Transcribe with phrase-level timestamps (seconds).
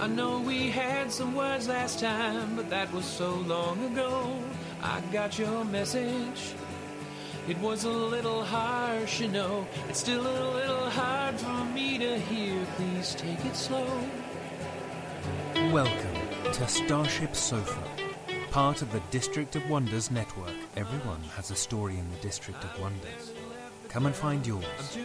[0.00, 4.32] I know we had some words last time, but that was so long ago.
[4.80, 6.54] I got your message.
[7.48, 9.66] It was a little harsh, you know.
[9.88, 12.64] It's still a little hard for me to hear.
[12.76, 13.88] Please take it slow.
[15.72, 17.82] Welcome to Starship Sofa,
[18.52, 20.54] part of the District of Wonders network.
[20.76, 23.32] Everyone has a story in the District of Wonders.
[23.88, 24.96] Come and find yours.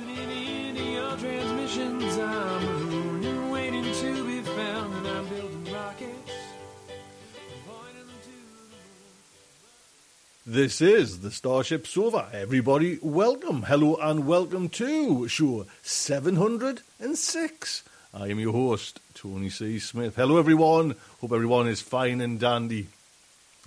[10.46, 12.28] This is the Starship Sofa.
[12.34, 17.84] Everybody, welcome, hello, and welcome to show 706.
[18.14, 19.80] I am your host, Tony C.
[19.80, 20.18] Smith.
[20.18, 20.96] Hello, everyone.
[21.22, 22.90] Hope everyone is fine and dandy.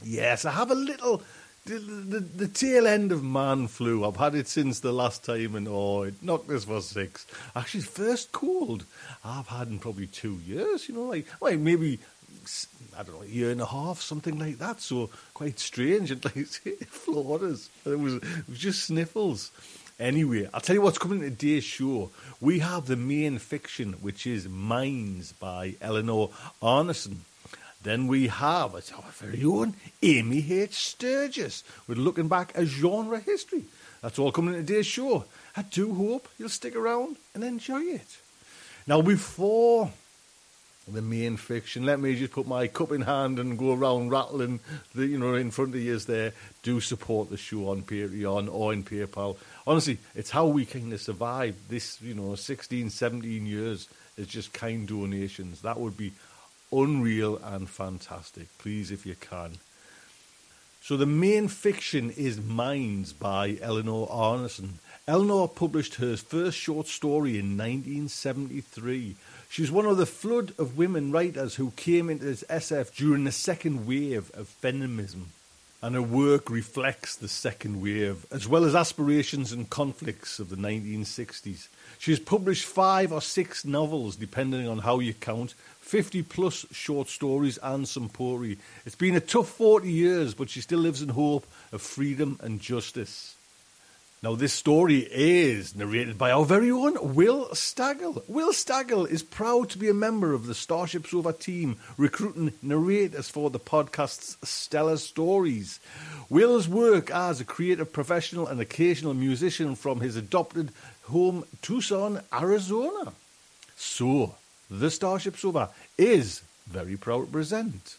[0.05, 1.23] Yes, I have a little.
[1.67, 4.05] The, the, the tail end of man flu.
[4.05, 7.27] I've had it since the last time, and oh, it knocked us for six.
[7.57, 8.85] Actually, first cold
[9.25, 10.89] I've had in probably two years.
[10.89, 11.03] You know,
[11.41, 11.99] like, maybe
[12.97, 14.81] I don't know, a year and a half, something like that.
[14.81, 16.11] So quite strange.
[16.13, 16.61] And like us.
[17.85, 19.51] It was, it was just sniffles.
[19.99, 22.11] Anyway, I'll tell you what's coming in today's show.
[22.41, 26.31] We have the main fiction, which is Minds by Eleanor
[26.63, 27.17] Arnason.
[27.87, 30.75] Then we have, it's our oh, very own Amy H.
[30.75, 31.63] Sturgis.
[31.87, 33.63] We're looking back at genre history.
[34.03, 35.25] That's all coming in today's show.
[35.57, 38.19] I do hope you'll stick around and enjoy it.
[38.89, 39.93] Now, before
[40.89, 41.85] the main fiction.
[41.85, 44.61] Let me just put my cup in hand and go around rattling
[44.95, 46.33] the you know in front of you there.
[46.63, 49.37] Do support the show on Patreon or in PayPal.
[49.67, 54.53] Honestly, it's how we kind of survive this, you know, 16, 17 years is just
[54.53, 55.63] kind donations.
[55.63, 56.13] That would be
[56.73, 58.49] unreal and fantastic.
[58.59, 59.59] Please, if you can.
[60.87, 64.75] So the main fiction is Minds by Eleanor Arnason.
[65.09, 69.17] Eleanor published her first short story in 1973.
[69.49, 73.33] She was one of the flood of women writers who came into SF during the
[73.33, 75.31] second wave of feminism.
[75.83, 80.57] And her work reflects the second wave, as well as aspirations and conflicts of the
[80.57, 81.69] 1960s.
[81.99, 85.55] She has published five or six novels, depending on how you count,
[85.87, 88.59] 50 plus short stories, and some poetry.
[88.85, 92.61] It's been a tough 40 years, but she still lives in hope of freedom and
[92.61, 93.37] justice.
[94.21, 98.25] Now, this story is narrated by our very own Will Staggle.
[98.27, 103.29] Will Staggle is proud to be a member of the Starship Sofa team, recruiting narrators
[103.29, 105.79] for the podcast's stellar stories.
[106.29, 110.73] Will's work as a creative professional and occasional musician from his adopted
[111.05, 113.13] home, Tucson, Arizona.
[113.77, 114.35] So,
[114.71, 117.97] the Starship Sofa is very proud to present.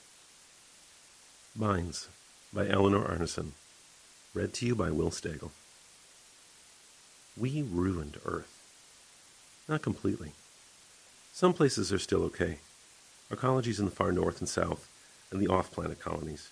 [1.56, 2.10] Minds
[2.54, 3.52] by Eleanor Arnason.
[4.34, 5.52] Read to you by Will Stagel.
[7.38, 8.64] We ruined Earth.
[9.68, 10.34] Not completely.
[11.34, 12.60] Some places are still okay.
[13.30, 14.88] Our colonies in the far north and south,
[15.32, 16.50] and the off planet colonies.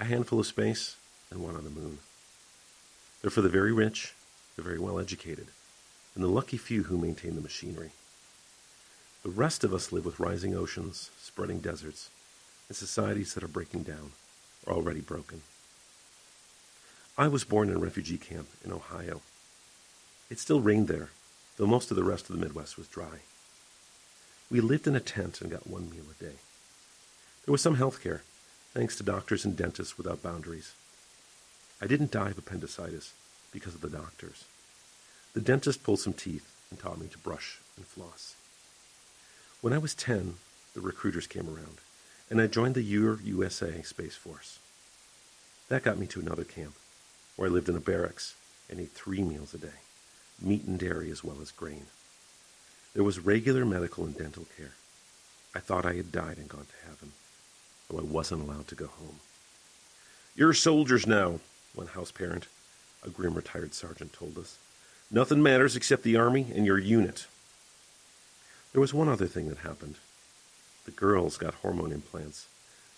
[0.00, 0.96] A handful of space,
[1.30, 1.98] and one on the moon.
[3.20, 4.14] They're for the very rich,
[4.56, 5.46] the very well educated,
[6.14, 7.92] and the lucky few who maintain the machinery.
[9.22, 12.10] The rest of us live with rising oceans, spreading deserts,
[12.68, 14.12] and societies that are breaking down,
[14.66, 15.42] or already broken.
[17.16, 19.20] I was born in a refugee camp in Ohio.
[20.30, 21.10] It still rained there,
[21.56, 23.20] though most of the rest of the Midwest was dry.
[24.50, 26.36] We lived in a tent and got one meal a day.
[27.44, 28.22] There was some health care,
[28.74, 30.72] thanks to doctors and dentists without boundaries,
[31.82, 33.12] I didn't die of appendicitis
[33.50, 34.44] because of the doctors.
[35.34, 38.36] The dentist pulled some teeth and taught me to brush and floss.
[39.62, 40.34] When I was 10,
[40.74, 41.78] the recruiters came around,
[42.28, 44.58] and I joined the USA Space Force.
[45.68, 46.74] That got me to another camp,
[47.36, 48.34] where I lived in a barracks
[48.68, 49.78] and ate three meals a day
[50.40, 51.86] meat and dairy as well as grain.
[52.92, 54.72] There was regular medical and dental care.
[55.54, 57.12] I thought I had died and gone to heaven,
[57.88, 59.20] though I wasn't allowed to go home.
[60.34, 61.38] You're soldiers now,
[61.76, 62.48] one house parent,
[63.04, 64.58] a grim retired sergeant, told us.
[65.08, 67.28] Nothing matters except the Army and your unit.
[68.72, 69.96] There was one other thing that happened.
[70.86, 72.48] The girls got hormone implants,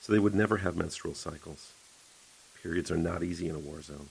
[0.01, 1.73] so they would never have menstrual cycles.
[2.63, 4.09] Periods are not easy in a war zone.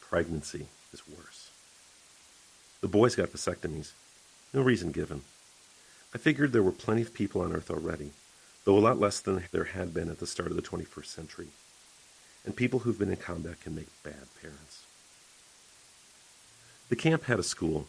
[0.00, 1.50] Pregnancy is worse.
[2.80, 3.92] The boys got vasectomies.
[4.54, 5.22] No reason given.
[6.14, 8.12] I figured there were plenty of people on Earth already,
[8.64, 11.48] though a lot less than there had been at the start of the 21st century.
[12.44, 14.82] And people who've been in combat can make bad parents.
[16.88, 17.86] The camp had a school.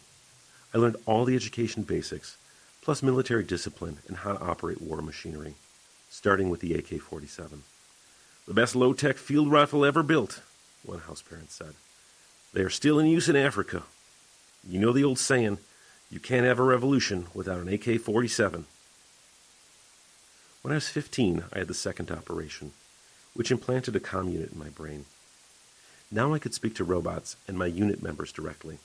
[0.74, 2.38] I learned all the education basics,
[2.83, 5.56] plus military discipline and how to operate war machinery,
[6.09, 7.63] starting with the AK 47.
[8.45, 10.41] The best low tech field rifle ever built,
[10.83, 11.74] one house parent said.
[12.53, 13.83] They are still in use in Africa,
[14.65, 15.57] you know the old saying,
[16.09, 18.65] you can't have a revolution without an AK 47.
[20.62, 22.71] When I was 15, I had the second operation,
[23.33, 25.03] which implanted a comm unit in my brain.
[26.09, 28.77] Now I could speak to robots and my unit members directly.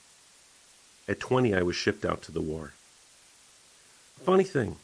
[1.07, 2.73] At 20, I was shipped out to the war.
[4.23, 4.75] Funny thing,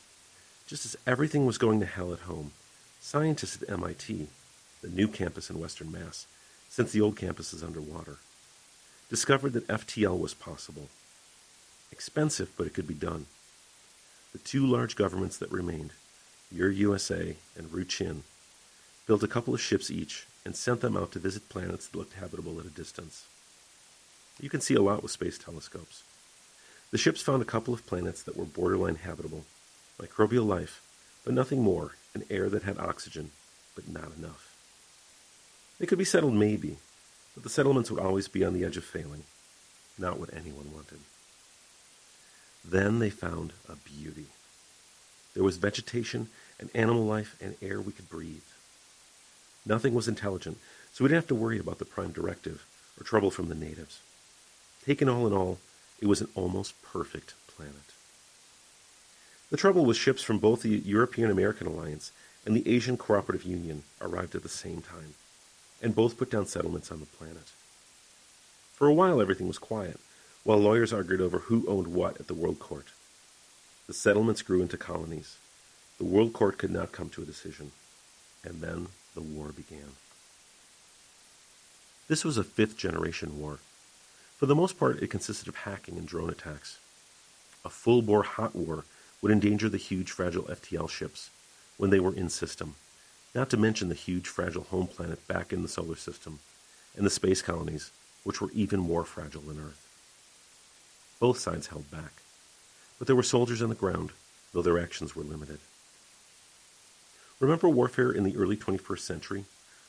[0.66, 2.52] just as everything was going to hell at home,
[3.02, 4.28] scientists at MIT,
[4.82, 6.26] the new campus in Western Mass,
[6.70, 8.18] since the old campus is underwater,
[9.10, 10.88] discovered that FTL was possible.
[11.92, 13.26] Expensive, but it could be done.
[14.32, 15.92] The two large governments that remained,
[16.52, 18.22] Your USA and Ruchin,
[19.06, 22.14] built a couple of ships each and sent them out to visit planets that looked
[22.14, 23.26] habitable at a distance.
[24.40, 26.04] You can see a lot with space telescopes.
[26.92, 29.46] The ships found a couple of planets that were borderline habitable,
[30.00, 30.82] microbial life,
[31.24, 33.32] but nothing more, and air that had oxygen,
[33.76, 34.56] but not enough.
[35.80, 36.78] They could be settled maybe,
[37.34, 39.24] but the settlements would always be on the edge of failing,
[39.98, 41.00] not what anyone wanted.
[42.64, 44.28] Then they found a beauty.
[45.34, 46.30] There was vegetation
[46.60, 48.42] and animal life and air we could breathe.
[49.66, 50.58] Nothing was intelligent,
[50.94, 52.66] so we didn't have to worry about the Prime Directive
[53.00, 54.00] or trouble from the natives.
[54.86, 55.60] Taken all in all,
[56.00, 57.94] it was an almost perfect planet.
[59.50, 62.12] The trouble was ships from both the European American Alliance
[62.46, 65.16] and the Asian Cooperative Union arrived at the same time
[65.82, 67.52] and both put down settlements on the planet.
[68.74, 70.00] For a while, everything was quiet,
[70.44, 72.88] while lawyers argued over who owned what at the World Court.
[73.88, 75.38] The settlements grew into colonies.
[75.98, 77.72] The World Court could not come to a decision.
[78.44, 79.94] And then the war began.
[82.08, 83.60] This was a fifth generation war.
[84.38, 86.80] For the most part, it consisted of hacking and drone attacks.
[87.64, 88.86] A full bore hot war
[89.22, 91.30] would endanger the huge, fragile FTL ships
[91.78, 92.76] when they were in system
[93.36, 96.40] not to mention the huge fragile home planet back in the solar system,
[96.96, 97.92] and the space colonies,
[98.24, 99.86] which were even more fragile than Earth.
[101.20, 102.14] Both sides held back,
[102.98, 104.12] but there were soldiers on the ground,
[104.54, 105.60] though their actions were limited.
[107.42, 109.46] Remember warfare in the early 21st century?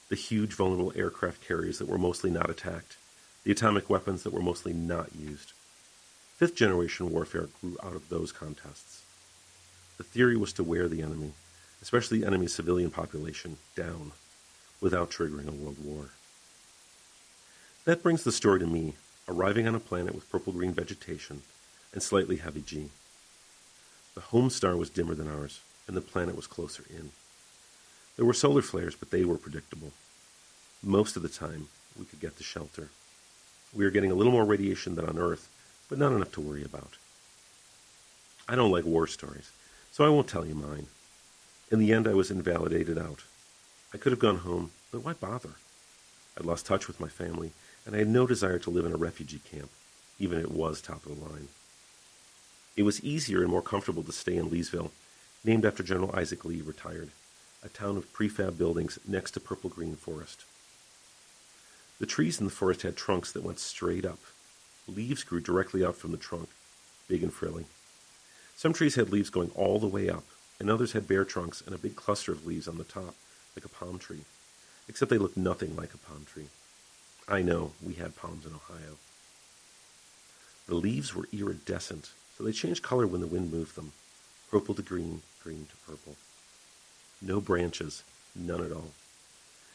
[0.08, 2.96] The huge vulnerable aircraft carriers that were mostly not attacked,
[3.46, 5.52] the atomic weapons that were mostly not used.
[6.36, 9.04] Fifth generation warfare grew out of those contests.
[9.98, 11.30] The theory was to wear the enemy,
[11.80, 14.10] especially the enemy's civilian population, down
[14.80, 16.06] without triggering a world war.
[17.84, 18.94] That brings the story to me,
[19.28, 21.42] arriving on a planet with purple green vegetation
[21.92, 22.88] and slightly heavy G.
[24.16, 27.12] The home star was dimmer than ours, and the planet was closer in.
[28.16, 29.92] There were solar flares, but they were predictable.
[30.82, 32.88] Most of the time, we could get to shelter.
[33.74, 35.48] We are getting a little more radiation than on Earth,
[35.88, 36.96] but not enough to worry about.
[38.48, 39.50] I don't like war stories,
[39.90, 40.86] so I won't tell you mine.
[41.70, 43.24] In the end, I was invalidated out.
[43.92, 45.54] I could have gone home, but why bother?
[46.38, 47.52] I'd lost touch with my family,
[47.84, 49.70] and I had no desire to live in a refugee camp,
[50.18, 51.48] even if it was top of the line.
[52.76, 54.90] It was easier and more comfortable to stay in Leesville,
[55.44, 57.10] named after General Isaac Lee, retired,
[57.64, 60.44] a town of prefab buildings next to purple green forest.
[61.98, 64.18] The trees in the forest had trunks that went straight up.
[64.86, 66.48] Leaves grew directly out from the trunk,
[67.08, 67.64] big and frilly.
[68.54, 70.24] Some trees had leaves going all the way up,
[70.60, 73.14] and others had bare trunks and a big cluster of leaves on the top,
[73.54, 74.24] like a palm tree,
[74.88, 76.48] except they looked nothing like a palm tree.
[77.28, 78.96] I know, we had palms in Ohio.
[80.68, 83.92] The leaves were iridescent, so they changed color when the wind moved them
[84.50, 86.16] purple to green, green to purple.
[87.20, 88.92] No branches, none at all.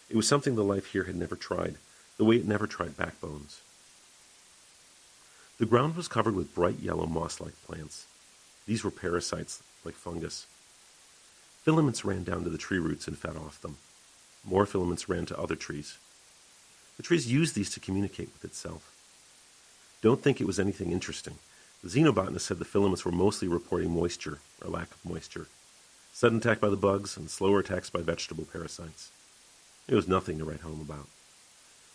[0.09, 1.75] It was something the life here had never tried,
[2.21, 3.61] the way it never tried backbones.
[5.57, 8.05] The ground was covered with bright yellow moss-like plants.
[8.67, 10.45] These were parasites, like fungus.
[11.63, 13.77] Filaments ran down to the tree roots and fed off them.
[14.45, 15.97] More filaments ran to other trees.
[16.97, 18.93] The trees used these to communicate with itself.
[20.03, 21.39] Don't think it was anything interesting.
[21.81, 25.47] The xenobotanist said the filaments were mostly reporting moisture or lack of moisture,
[26.13, 29.09] sudden attack by the bugs, and slower attacks by vegetable parasites.
[29.87, 31.07] It was nothing to write home about.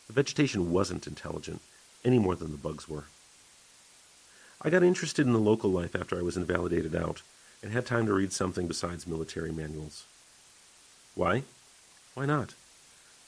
[0.07, 1.61] The vegetation wasn't intelligent,
[2.05, 3.05] any more than the bugs were.
[4.63, 7.23] I got interested in the local life after I was invalidated out
[7.63, 10.05] and had time to read something besides military manuals.
[11.15, 11.43] Why?
[12.15, 12.55] Why not?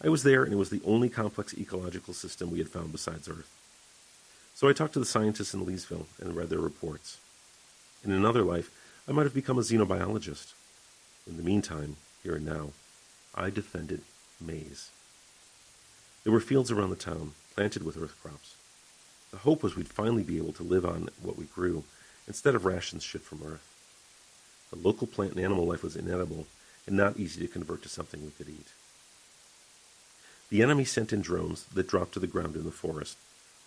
[0.03, 3.29] I was there and it was the only complex ecological system we had found besides
[3.29, 3.51] Earth.
[4.55, 7.19] So I talked to the scientists in Leesville and read their reports.
[8.05, 8.71] In another life,
[9.09, 10.53] I might have become a xenobiologist.
[11.27, 12.71] In the meantime, here and now,
[13.35, 14.03] I defended
[14.41, 14.91] maize.
[16.25, 18.57] There were fields around the town, planted with earth crops.
[19.31, 21.85] The hope was we'd finally be able to live on what we grew,
[22.27, 23.75] instead of rations shipped from Earth.
[24.71, 26.47] The local plant and animal life was inedible
[26.87, 28.69] and not easy to convert to something we could eat.
[30.51, 33.19] The enemy sent in drones that dropped to the ground in the forest,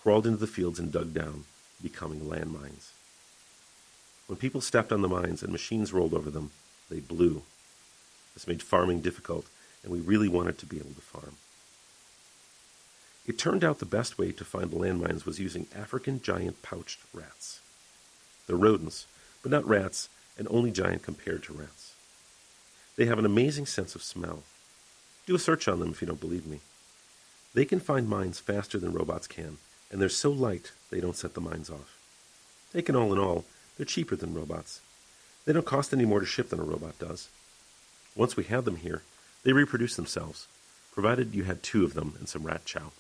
[0.02, 1.46] crawled into the fields and dug down,
[1.82, 2.90] becoming landmines.
[4.26, 6.52] When people stepped on the mines and machines rolled over them,
[6.90, 7.44] they blew.
[8.34, 9.46] This made farming difficult,
[9.84, 11.36] and we really wanted to be able to farm.
[13.28, 17.00] It turned out the best way to find the landmines was using African giant pouched
[17.14, 17.62] rats.
[18.48, 19.06] They're rodents,
[19.44, 21.94] but not rats, and only giant compared to rats.
[22.96, 24.44] They have an amazing sense of smell.
[25.28, 26.62] Do a search on them if you don't believe me.
[27.54, 29.58] They can find mines faster than robots can,
[29.92, 31.98] and they're so light they don't set the mines off.
[32.74, 33.46] Taken all in all,
[33.78, 34.82] they're cheaper than robots.
[35.46, 37.30] They don't cost any more to ship than a robot does.
[38.16, 39.04] Once we have them here,
[39.44, 40.48] they reproduce themselves,
[40.92, 42.92] provided you had two of them and some rat chow.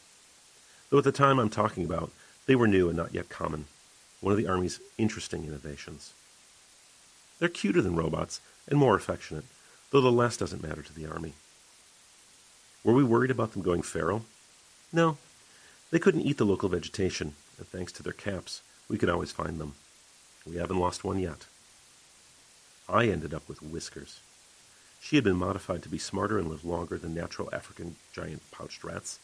[0.92, 2.12] Though at the time I'm talking about,
[2.46, 3.66] they were new and not yet common,
[4.20, 6.14] one of the Army's interesting innovations.
[7.40, 9.46] They're cuter than robots and more affectionate,
[9.90, 11.34] though the last doesn't matter to the Army.
[12.84, 14.26] Were we worried about them going feral?
[14.92, 15.18] No.
[15.92, 19.60] They couldn't eat the local vegetation, and thanks to their caps, we could always find
[19.60, 19.76] them.
[20.46, 21.46] We haven't lost one yet.
[22.90, 24.20] I ended up with Whiskers.
[25.00, 28.84] She had been modified to be smarter and live longer than natural African giant pouched
[28.84, 29.20] rats,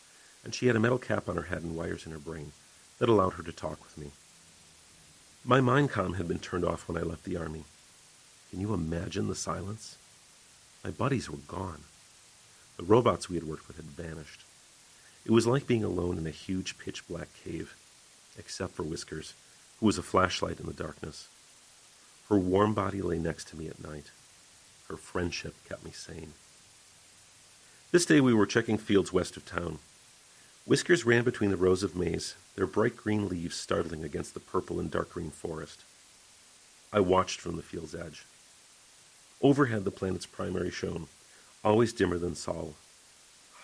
[0.47, 2.53] and she had a metal cap on her head and wires in her brain
[2.99, 4.11] that allowed her to talk with me.
[5.43, 7.65] My mind com had been turned off when I left the army.
[8.49, 9.97] Can you imagine the silence?
[10.85, 11.81] My buddies were gone.
[12.77, 14.45] The robots we had worked with had vanished.
[15.25, 17.75] It was like being alone in a huge pitch black cave,
[18.39, 19.33] except for Whiskers,
[19.81, 21.27] who was a flashlight in the darkness.
[22.29, 24.11] Her warm body lay next to me at night.
[24.87, 26.35] Her friendship kept me sane.
[27.91, 29.79] This day we were checking fields west of town.
[30.67, 34.81] Whiskers ran between the rows of maize, their bright green leaves startling against the purple
[34.81, 35.85] and dark green forest.
[36.91, 38.25] I watched from the field's edge.
[39.41, 41.07] Overhead, the planet's primary shone,
[41.63, 42.75] always dimmer than Sol.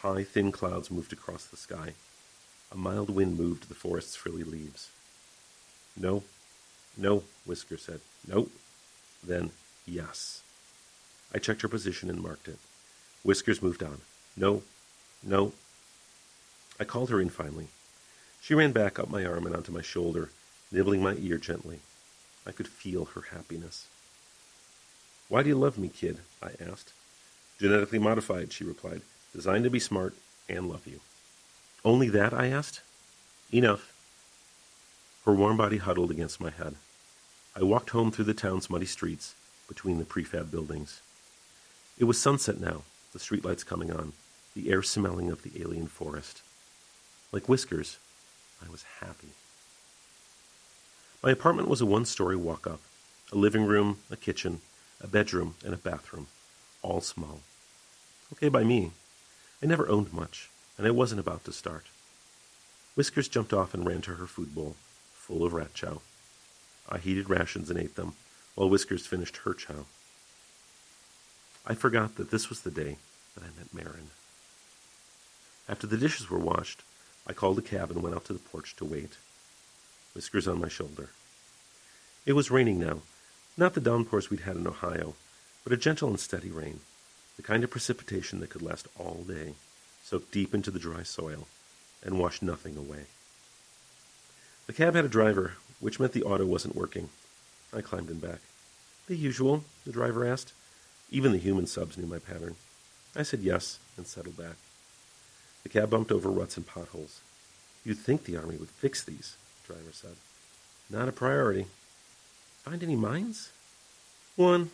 [0.01, 1.93] High, thin clouds moved across the sky.
[2.71, 4.89] A mild wind moved the forest's frilly leaves.
[5.97, 6.23] No,
[6.95, 7.99] no, Whisker said.
[8.25, 8.47] No.
[9.21, 9.51] Then,
[9.85, 10.41] yes.
[11.35, 12.59] I checked her position and marked it.
[13.23, 13.99] Whiskers moved on.
[14.37, 14.61] No,
[15.21, 15.51] no.
[16.79, 17.67] I called her in finally.
[18.41, 20.29] She ran back up my arm and onto my shoulder,
[20.71, 21.79] nibbling my ear gently.
[22.45, 23.87] I could feel her happiness.
[25.29, 26.19] Why do you love me, kid?
[26.41, 26.91] I asked.
[27.59, 29.01] Genetically modified, she replied.
[29.33, 30.13] Designed to be smart
[30.49, 30.99] and love you.
[31.85, 32.33] Only that?
[32.33, 32.81] I asked.
[33.51, 33.93] Enough.
[35.25, 36.75] Her warm body huddled against my head.
[37.55, 39.35] I walked home through the town's muddy streets,
[39.67, 41.01] between the prefab buildings.
[41.97, 42.81] It was sunset now,
[43.13, 44.13] the streetlights coming on,
[44.55, 46.41] the air smelling of the alien forest.
[47.33, 47.97] Like whiskers,
[48.63, 49.29] I was happy.
[51.23, 52.79] My apartment was a one story walk up
[53.31, 54.61] a living room, a kitchen,
[55.01, 56.27] a bedroom, and a bathroom,
[56.83, 57.39] all small.
[58.33, 58.91] Okay by me.
[59.63, 61.85] I never owned much, and I wasn't about to start.
[62.93, 64.75] Whiskers jumped off and ran to her food bowl,
[65.13, 66.01] full of rat chow.
[66.87, 68.13] I heated rations and ate them,
[68.53, 69.85] while Whiskers finished her chow.
[71.65, 72.97] I forgot that this was the day
[73.33, 74.11] that I met Marin.
[75.67, 76.83] After the dishes were washed,
[77.25, 79.17] I called a cab and went out to the porch to wait.
[80.13, 81.09] Whiskers on my shoulder.
[82.25, 82.99] It was raining now,
[83.57, 85.15] not the downpours we'd had in Ohio,
[85.63, 86.81] but a gentle and steady rain,
[87.37, 89.53] the kind of precipitation that could last all day,
[90.03, 91.47] soak deep into the dry soil,
[92.03, 93.05] and wash nothing away.
[94.67, 97.09] The cab had a driver, which meant the auto wasn't working.
[97.73, 98.39] I climbed in back.
[99.07, 100.53] The usual, the driver asked.
[101.11, 102.55] Even the human subs knew my pattern.
[103.15, 104.55] I said yes and settled back.
[105.63, 107.21] The cab bumped over ruts and potholes.
[107.85, 109.35] You'd think the Army would fix these,
[109.67, 110.15] the driver said.
[110.89, 111.65] Not a priority.
[112.63, 113.51] Find any mines?
[114.35, 114.71] One.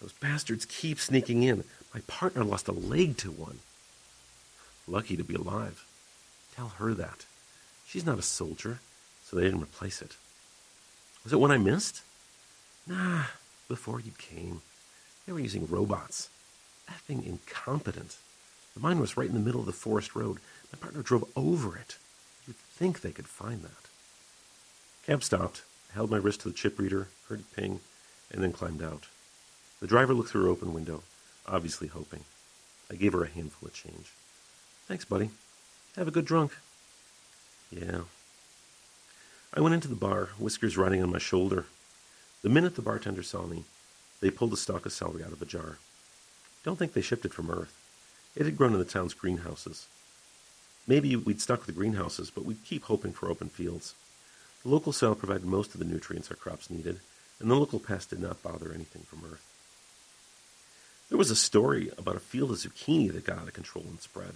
[0.00, 1.64] Those bastards keep sneaking in.
[1.94, 3.60] My partner lost a leg to one.
[4.88, 5.84] Lucky to be alive.
[6.56, 7.24] Tell her that.
[7.86, 8.80] She's not a soldier,
[9.24, 10.16] so they didn't replace it.
[11.24, 12.02] Was it one I missed?
[12.86, 13.24] Nah,
[13.68, 14.62] before you came.
[15.26, 16.28] They were using robots.
[16.90, 18.16] Effing incompetent.
[18.74, 20.38] The mine was right in the middle of the forest road.
[20.72, 21.96] My partner drove over it.
[22.46, 23.70] You'd think they could find that.
[25.06, 25.62] Cab stopped,
[25.94, 27.80] held my wrist to the chip reader, heard it ping,
[28.30, 29.06] and then climbed out.
[29.80, 31.02] The driver looked through her open window,
[31.46, 32.24] obviously hoping.
[32.90, 34.12] I gave her a handful of change.
[34.86, 35.30] Thanks, buddy.
[35.96, 36.52] Have a good drunk.
[37.70, 38.02] Yeah.
[39.54, 41.66] I went into the bar, whiskers riding on my shoulder.
[42.42, 43.64] The minute the bartender saw me,
[44.20, 45.78] they pulled a stalk of celery out of a jar.
[46.64, 47.76] Don't think they shipped it from Earth.
[48.34, 49.86] It had grown in the town's greenhouses.
[50.86, 53.94] Maybe we'd stuck with the greenhouses, but we'd keep hoping for open fields.
[54.62, 57.00] The local soil provided most of the nutrients our crops needed,
[57.40, 59.44] and the local pests did not bother anything from Earth.
[61.08, 64.00] There was a story about a field of zucchini that got out of control and
[64.00, 64.32] spread.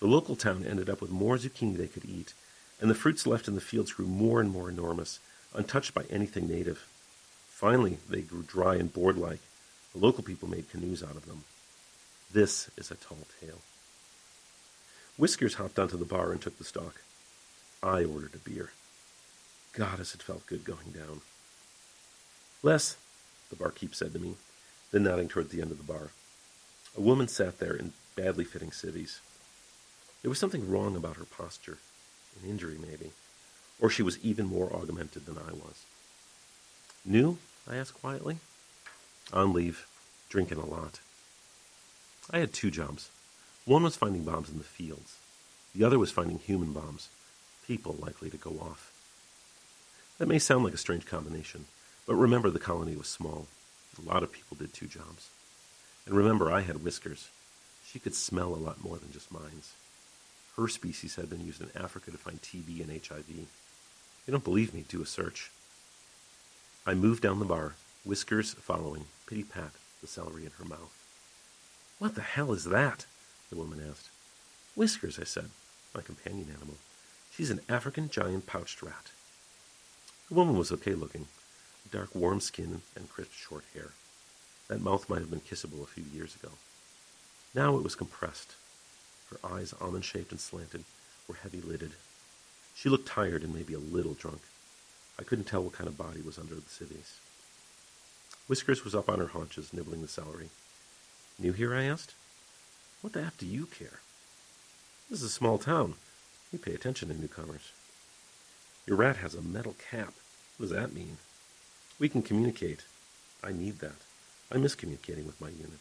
[0.00, 2.32] The local town ended up with more zucchini they could eat,
[2.80, 5.20] and the fruits left in the fields grew more and more enormous,
[5.54, 6.86] untouched by anything native.
[7.48, 9.40] Finally, they grew dry and board like.
[9.92, 11.44] The local people made canoes out of them.
[12.36, 13.62] This is a tall tale.
[15.16, 17.00] Whiskers hopped onto the bar and took the stock.
[17.82, 18.72] I ordered a beer.
[19.72, 21.22] God, as it felt good going down.
[22.62, 22.98] Les,
[23.48, 24.34] the barkeep said to me,
[24.92, 26.10] then nodding toward the end of the bar.
[26.94, 29.20] A woman sat there in badly fitting civvies.
[30.20, 31.78] There was something wrong about her posture,
[32.42, 33.12] an injury maybe,
[33.80, 35.86] or she was even more augmented than I was.
[37.02, 37.38] New?
[37.66, 38.40] I asked quietly.
[39.32, 39.86] On leave,
[40.28, 41.00] drinking a lot.
[42.30, 43.10] I had two jobs.
[43.64, 45.18] One was finding bombs in the fields.
[45.74, 47.08] The other was finding human bombs,
[47.66, 48.92] people likely to go off.
[50.18, 51.66] That may sound like a strange combination,
[52.06, 53.46] but remember the colony was small.
[53.98, 55.28] A lot of people did two jobs.
[56.06, 57.28] And remember, I had whiskers.
[57.84, 59.74] She could smell a lot more than just mines.
[60.56, 63.28] Her species had been used in Africa to find TB and HIV.
[63.28, 63.46] You
[64.30, 65.50] don't believe me, do a search.
[66.86, 67.74] I moved down the bar,
[68.04, 70.95] whiskers following, pity pat, the celery in her mouth.
[71.98, 73.06] What the hell is that?
[73.48, 74.10] the woman asked.
[74.74, 75.50] Whiskers, I said,
[75.94, 76.76] my companion animal.
[77.32, 79.10] She's an African giant pouched rat.
[80.28, 81.28] The woman was okay looking,
[81.90, 83.90] dark, warm skin and crisp, short hair.
[84.68, 86.50] That mouth might have been kissable a few years ago.
[87.54, 88.56] Now it was compressed.
[89.30, 90.84] Her eyes, almond shaped and slanted,
[91.26, 91.92] were heavy lidded.
[92.74, 94.40] She looked tired and maybe a little drunk.
[95.18, 97.20] I couldn't tell what kind of body was under the civvies.
[98.48, 100.50] Whiskers was up on her haunches, nibbling the celery.
[101.38, 101.74] New here?
[101.74, 102.14] I asked.
[103.02, 104.00] What the F do you care?
[105.10, 105.94] This is a small town.
[106.52, 107.72] We pay attention to newcomers.
[108.86, 110.14] Your rat has a metal cap.
[110.56, 111.18] What does that mean?
[111.98, 112.84] We can communicate.
[113.44, 113.96] I need that.
[114.50, 115.80] I miss communicating with my unit.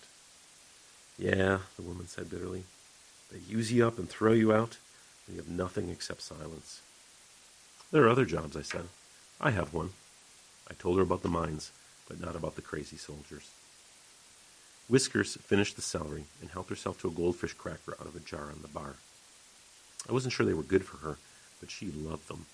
[1.18, 2.64] Yeah, the woman said bitterly.
[3.32, 4.78] They use you up and throw you out,
[5.26, 6.82] and you have nothing except silence.
[7.92, 8.90] There are other jobs, I said.
[9.40, 9.92] I have one.
[10.70, 11.72] I told her about the mines,
[12.10, 13.52] but not about the crazy soldiers.
[14.88, 18.52] Whiskers finished the celery and helped herself to a goldfish cracker out of a jar
[18.52, 18.96] on the bar.
[20.08, 21.18] I wasn't sure they were good for her,
[21.60, 22.46] but she loved them.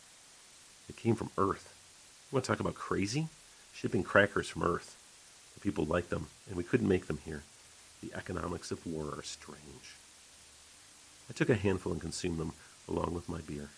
[0.87, 1.73] They came from Earth.
[2.31, 3.27] You want to talk about crazy?
[3.73, 4.95] Shipping crackers from Earth.
[5.55, 7.43] The people liked them, and we couldn't make them here.
[8.01, 9.95] The economics of war are strange.
[11.29, 12.53] I took a handful and consumed them,
[12.87, 13.69] along with my beer.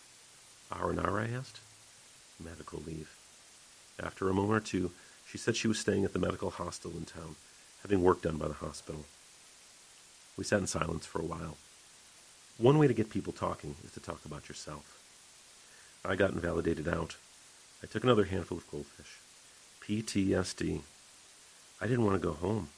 [0.71, 1.59] R&R, I asked.
[2.43, 3.15] Medical leave.
[3.99, 4.91] After a moment or two,
[5.27, 7.35] she said she was staying at the medical hostel in town,
[7.83, 9.05] having work done by the hospital.
[10.37, 11.57] We sat in silence for a while.
[12.57, 14.99] One way to get people talking is to talk about yourself.
[16.03, 17.17] I got invalidated out.
[17.83, 19.19] I took another handful of goldfish.
[19.81, 20.81] PTSD.
[21.81, 22.69] I didn't want to go home.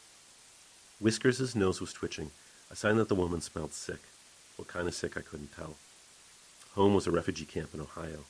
[0.99, 2.31] Whiskers' nose was twitching,
[2.71, 3.99] a sign that the woman smelled sick.
[4.55, 5.75] What kind of sick I couldn't tell.
[6.73, 8.25] Home was a refugee camp in Ohio.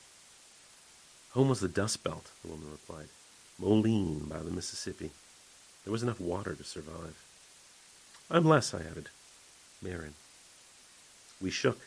[1.30, 3.08] Home was the Dust Belt, the woman replied.
[3.58, 5.10] Moline by the Mississippi.
[5.86, 7.14] There was enough water to survive.
[8.28, 9.08] I'm Les, I added.
[9.80, 10.14] Marin.
[11.40, 11.78] We shook.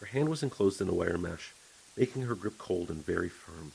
[0.00, 1.52] Her hand was enclosed in a wire mesh,
[1.96, 3.70] making her grip cold and very firm.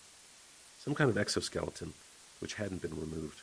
[0.83, 1.93] Some kind of exoskeleton,
[2.39, 3.41] which hadn't been removed.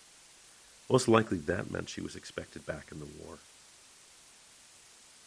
[0.90, 3.38] Most likely that meant she was expected back in the war.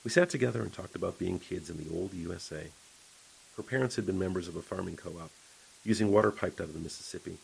[0.04, 2.68] We sat together and talked about being kids in the old USA.
[3.58, 5.32] Her parents had been members of a farming co op,
[5.84, 7.40] using water piped out of the Mississippi.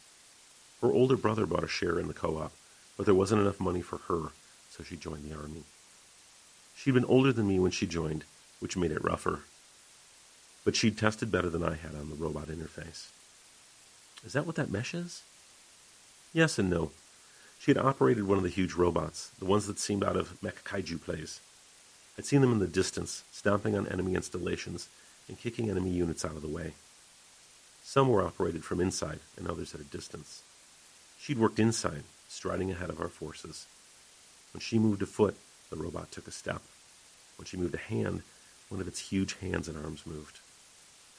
[0.79, 2.51] Her older brother bought a share in the co op,
[2.97, 4.31] but there wasn't enough money for her,
[4.69, 5.63] so she joined the army.
[6.75, 8.23] She'd been older than me when she joined,
[8.59, 9.41] which made it rougher.
[10.65, 13.07] but she'd tested better than I had on the robot interface.
[14.25, 15.21] Is that what that mesh is?
[16.33, 16.91] Yes and no.
[17.59, 20.63] She had operated one of the huge robots, the ones that seemed out of mech
[20.63, 21.39] kaiju plays.
[22.17, 24.89] I'd seen them in the distance, stomping on enemy installations
[25.27, 26.73] and kicking enemy units out of the way.
[27.83, 30.41] Some were operated from inside and others at a distance.
[31.19, 32.03] She'd worked inside,
[32.35, 33.65] striding ahead of our forces.
[34.53, 35.35] When she moved a foot,
[35.69, 36.61] the robot took a step.
[37.37, 38.23] When she moved a hand,
[38.69, 40.39] one of its huge hands and arms moved.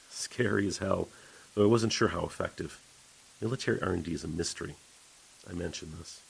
[0.09, 1.09] Scary as hell,
[1.53, 2.79] though I wasn't sure how effective.
[3.41, 4.75] Military R&D is a mystery.
[5.49, 6.21] I mentioned this.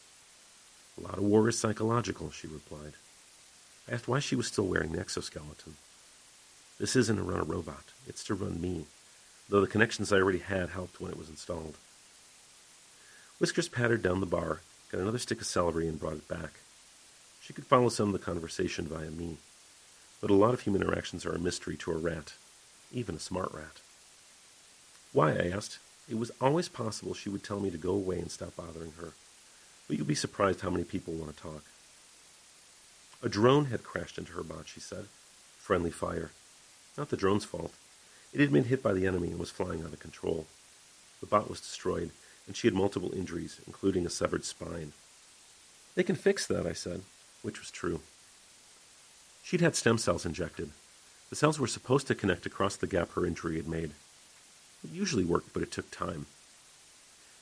[0.97, 2.93] A lot of war is psychological, she replied.
[3.89, 5.76] I asked why she was still wearing the exoskeleton.
[6.80, 8.86] This isn't to run a robot, it's to run me,
[9.50, 11.78] though the connections I already had helped when it was installed.
[13.39, 16.62] Whiskers pattered down the bar, got another stick of celery, and brought it back.
[17.41, 19.38] She could follow some of the conversation via me,
[20.21, 22.34] but a lot of human interactions are a mystery to a rat,
[22.91, 23.82] even a smart rat.
[25.13, 25.80] Why, I asked.
[26.10, 29.12] It was always possible she would tell me to go away and stop bothering her,
[29.88, 31.63] but you'll be surprised how many people want to talk.
[33.23, 35.08] A drone had crashed into her bot, she said.
[35.58, 36.32] Friendly fire.
[36.97, 37.73] Not the drone's fault.
[38.32, 40.45] It had been hit by the enemy and was flying out of control.
[41.19, 42.12] The bot was destroyed,
[42.48, 44.94] and she had multiple injuries, including a severed spine.
[45.96, 47.02] They can fix that, I said,
[47.42, 48.00] which was true.
[49.44, 50.72] She'd had stem cells injected.
[51.30, 53.92] The cells were supposed to connect across the gap her injury had made.
[54.84, 56.26] It usually worked, but it took time.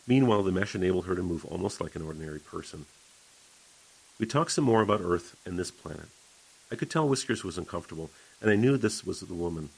[0.07, 2.85] Meanwhile, the mesh enabled her to move almost like an ordinary person.
[4.19, 6.07] We talked some more about Earth and this planet.
[6.71, 8.09] I could tell Whiskers was uncomfortable,
[8.41, 9.69] and I knew this was the woman.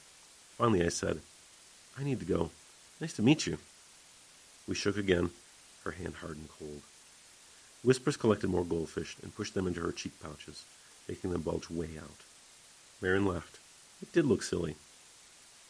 [0.56, 1.20] Finally, I said,
[1.98, 2.50] I need to go.
[3.00, 3.58] Nice to meet you.
[4.68, 5.30] We shook again,
[5.84, 6.82] her hand hard and cold.
[7.82, 10.64] Whiskers collected more goldfish and pushed them into her cheek pouches,
[11.08, 12.20] making them bulge way out.
[13.00, 13.58] Marin laughed.
[14.02, 14.76] It did look silly.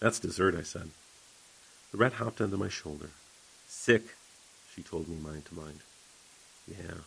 [0.01, 0.91] That's dessert, I said.
[1.93, 3.11] The rat hopped onto my shoulder.
[3.69, 4.03] Sick,
[4.75, 5.79] she told me mind to mind.
[6.67, 7.03] Yeah,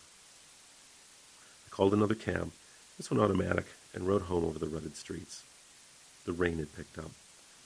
[1.65, 2.51] I called another cab,
[2.97, 5.43] this one automatic, and rode home over the rutted streets.
[6.25, 7.12] The rain had picked up.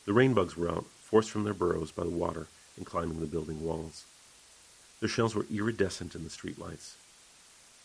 [0.06, 3.28] The rain bugs were out, forced from their burrows by the water and climbing the
[3.28, 4.06] building walls.
[5.06, 6.96] Their shells were iridescent in the streetlights.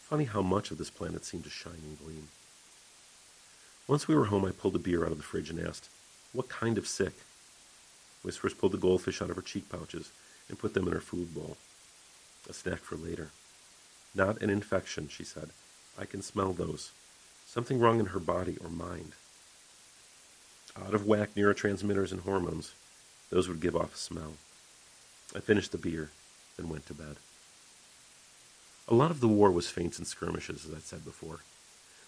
[0.09, 2.28] Funny how much of this planet seemed to shine and gleam.
[3.87, 5.90] Once we were home, I pulled a beer out of the fridge and asked,
[6.33, 7.12] What kind of sick?
[8.22, 10.12] Whiskers pulled the goldfish out of her cheek pouches
[10.48, 11.59] and put them in her food bowl.
[12.48, 13.28] A snack for later.
[14.14, 15.50] Not an infection, she said.
[15.98, 16.90] I can smell those.
[17.44, 19.12] Something wrong in her body or mind.
[20.74, 22.72] Out of whack neurotransmitters and hormones.
[23.28, 24.37] Those would give off a smell.
[25.37, 26.12] I finished the beer,
[26.61, 27.16] then went to bed.
[28.87, 31.40] A lot of the war was feints and skirmishes, as I said before.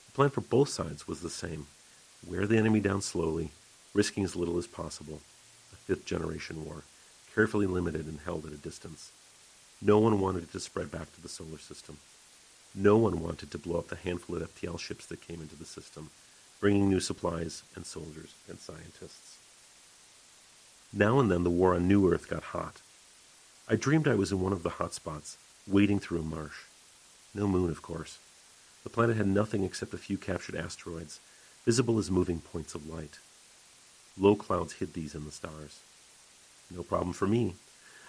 [0.07, 1.67] The plan for both sides was the same
[2.27, 3.51] wear the enemy down slowly,
[3.95, 5.21] risking as little as possible.
[5.73, 6.85] A fifth generation war,
[7.35, 9.11] carefully limited and held at a distance.
[9.81, 11.97] No one wanted it to spread back to the solar system.
[12.75, 15.65] No one wanted to blow up the handful of FTL ships that came into the
[15.65, 16.11] system,
[16.61, 19.39] bringing new supplies and soldiers and scientists.
[20.93, 22.81] Now and then the war on New Earth got hot.
[23.69, 26.65] I dreamed I was in one of the hot spots, wading through a marsh.
[27.35, 28.19] No moon, of course.
[28.83, 31.21] The planet had nothing except a few captured asteroids,
[31.65, 33.19] visible as moving points of light.
[34.19, 35.81] Low clouds hid these in the stars.
[36.71, 37.55] No problem for me.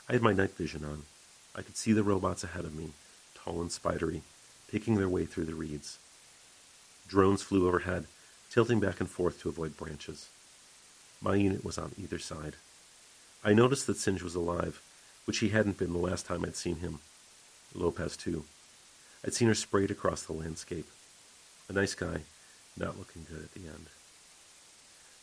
[0.09, 1.03] I had my night vision on.
[1.55, 2.89] I could see the robots ahead of me,
[3.35, 4.23] tall and spidery,
[4.69, 5.99] picking their way through the reeds.
[7.07, 8.07] Drones flew overhead,
[8.49, 10.29] tilting back and forth to avoid branches.
[11.21, 12.55] My unit was on either side.
[13.43, 14.81] I noticed that Singh was alive,
[15.25, 16.99] which he hadn't been the last time I'd seen him.
[17.73, 18.45] Lopez, too.
[19.25, 20.87] I'd seen her sprayed across the landscape.
[21.69, 22.21] A nice guy,
[22.77, 23.87] not looking good at the end.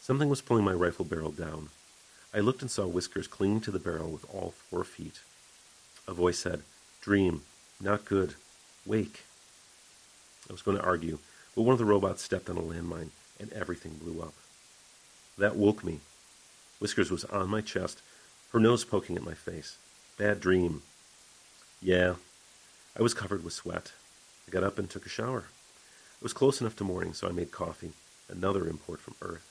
[0.00, 1.68] Something was pulling my rifle barrel down.
[2.32, 5.20] I looked and saw Whiskers clinging to the barrel with all four feet.
[6.08, 6.62] A voice said,
[7.02, 7.42] Dream,
[7.80, 8.34] not good.
[8.86, 9.24] Wake.
[10.48, 11.18] I was going to argue,
[11.54, 14.34] but one of the robots stepped on a landmine, and everything blew up.
[15.38, 16.00] That woke me.
[16.78, 18.00] Whiskers was on my chest,
[18.52, 19.76] her nose poking at my face.
[20.20, 20.82] Bad dream.
[21.80, 22.16] Yeah.
[22.94, 23.92] I was covered with sweat.
[24.46, 25.46] I got up and took a shower.
[26.18, 27.92] It was close enough to morning, so I made coffee,
[28.28, 29.50] another import from Earth.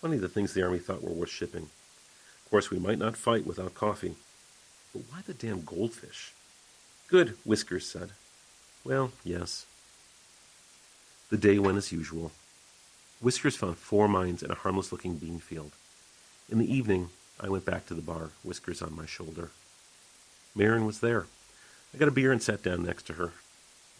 [0.00, 1.64] Funny the things the Army thought were worth shipping.
[1.64, 4.14] Of course, we might not fight without coffee.
[4.94, 6.32] But why the damn goldfish?
[7.08, 8.12] Good, Whiskers said.
[8.86, 9.66] Well, yes.
[11.28, 12.32] The day went as usual.
[13.20, 15.72] Whiskers found four mines in a harmless looking bean field.
[16.48, 19.50] In the evening, I went back to the bar, Whiskers on my shoulder.
[20.54, 21.26] Marin was there.
[21.94, 23.32] I got a beer and sat down next to her.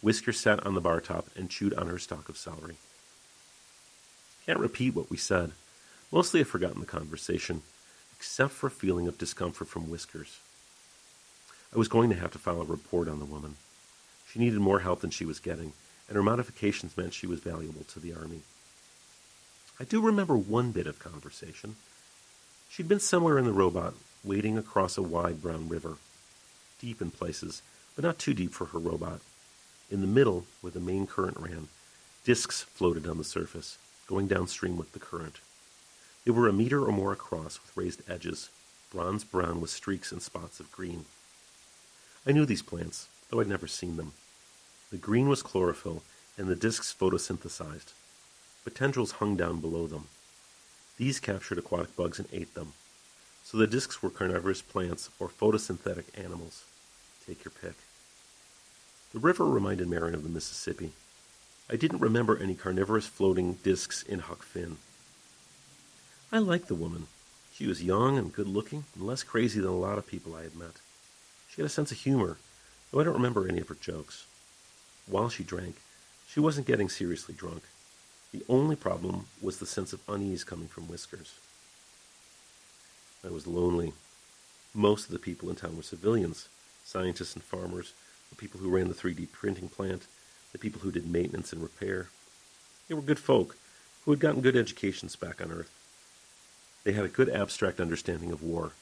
[0.01, 2.75] Whiskers sat on the bar top and chewed on her stalk of celery.
[4.45, 5.51] Can't repeat what we said,
[6.11, 7.61] Mostly I've forgotten the conversation,
[8.17, 10.39] except for a feeling of discomfort from Whiskers.
[11.73, 13.55] I was going to have to file a report on the woman.
[14.27, 15.73] She needed more help than she was getting,
[16.07, 18.41] and her modifications meant she was valuable to the Army.
[19.79, 21.75] I do remember one bit of conversation.
[22.69, 25.97] She'd been somewhere in the robot, wading across a wide brown river,
[26.79, 27.63] deep in places,
[27.95, 29.21] but not too deep for her robot.
[29.89, 31.67] In the middle, where the main current ran,
[32.23, 35.39] discs floated on the surface, going downstream with the current.
[36.23, 38.51] They were a meter or more across with raised edges,
[38.91, 41.05] bronze brown with streaks and spots of green.
[42.23, 44.13] I knew these plants, though I'd never seen them.
[44.91, 46.03] The green was chlorophyll,
[46.37, 47.93] and the discs photosynthesized,
[48.63, 50.07] but tendrils hung down below them.
[50.99, 52.73] These captured aquatic bugs and ate them,
[53.45, 56.65] so the discs were carnivorous plants or photosynthetic animals.
[57.25, 57.75] Take your pick.
[59.13, 60.91] The river reminded Marion of the Mississippi.
[61.69, 64.75] I didn't remember any carnivorous floating discs in Huck Finn.
[66.33, 67.07] I liked the woman.
[67.53, 70.43] She was young and good looking, and less crazy than a lot of people I
[70.43, 70.81] had met.
[71.49, 72.37] She had a sense of humor,
[72.91, 74.25] though I don't remember any of her jokes.
[75.07, 75.77] While she drank,
[76.27, 77.63] she wasn't getting seriously drunk.
[78.31, 81.39] The only problem was the sense of unease coming from Whiskers.
[83.25, 83.93] I was lonely.
[84.73, 86.47] Most of the people in town were civilians,
[86.85, 87.93] scientists and farmers,
[88.29, 90.05] the people who ran the 3D printing plant,
[90.51, 92.09] the people who did maintenance and repair.
[92.87, 93.57] They were good folk
[94.05, 95.71] who had gotten good educations back on Earth.
[96.83, 98.73] They had a good abstract understanding of war.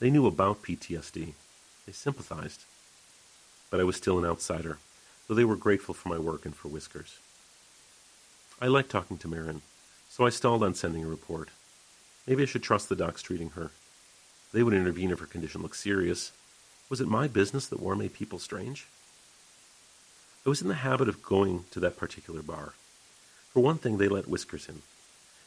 [0.00, 1.32] They knew about PTSD.
[1.86, 2.64] They sympathized.
[3.70, 4.78] But I was still an outsider,
[5.26, 7.18] though they were grateful for my work and for Whiskers.
[8.58, 9.60] I liked talking to Marin,
[10.08, 11.50] so I stalled on sending a report.
[12.26, 13.70] Maybe I should trust the docs treating her.
[14.52, 16.32] They would intervene if her condition looked serious.
[16.88, 18.86] Was it my business that war made people strange?
[20.46, 22.72] I was in the habit of going to that particular bar.
[23.52, 24.80] For one thing, they let Whiskers in,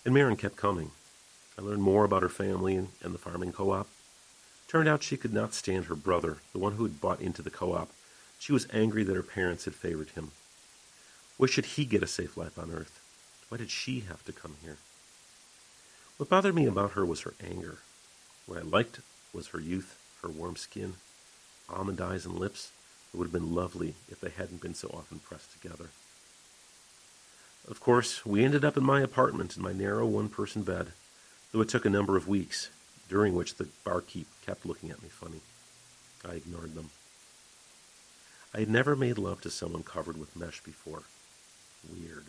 [0.06, 0.91] and Marin kept coming.
[1.58, 3.88] I learned more about her family and, and the farming co-op.
[4.67, 7.50] Turned out she could not stand her brother, the one who had bought into the
[7.50, 7.89] co-op.
[8.38, 10.30] She was angry that her parents had favored him.
[11.38, 12.98] Why should he get a safe life on Earth?
[13.49, 14.77] Why did she have to come here?
[16.17, 17.79] What bothered me about her was her anger.
[18.45, 18.99] What I liked
[19.33, 20.95] was her youth, her warm skin,
[21.69, 22.71] almond eyes and lips
[23.12, 25.89] that would have been lovely if they hadn't been so often pressed together.
[27.67, 30.93] Of course, we ended up in my apartment in my narrow one person bed,
[31.51, 32.69] though it took a number of weeks,
[33.07, 35.41] during which the barkeep kept looking at me funny.
[36.27, 36.89] I ignored them.
[38.53, 41.03] I had never made love to someone covered with mesh before.
[41.91, 42.25] Weird.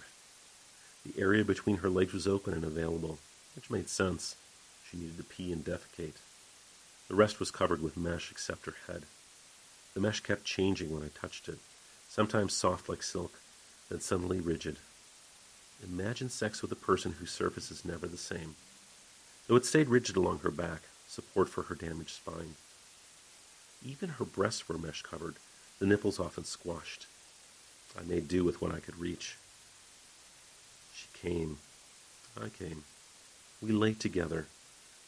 [1.05, 3.19] The area between her legs was open and available,
[3.55, 4.37] which made sense.
[4.89, 6.17] She needed to pee and defecate.
[7.09, 9.03] The rest was covered with mesh except her head.
[9.95, 11.59] The mesh kept changing when I touched it,
[12.09, 13.41] sometimes soft like silk,
[13.89, 14.77] then suddenly rigid.
[15.83, 18.55] Imagine sex with a person whose surface is never the same.
[19.47, 22.55] Though it stayed rigid along her back, support for her damaged spine.
[23.85, 25.37] Even her breasts were mesh covered,
[25.79, 27.07] the nipples often squashed.
[27.99, 29.37] I made do with what I could reach.
[31.01, 31.59] She came.
[32.37, 32.85] I came.
[33.63, 34.47] We lay together,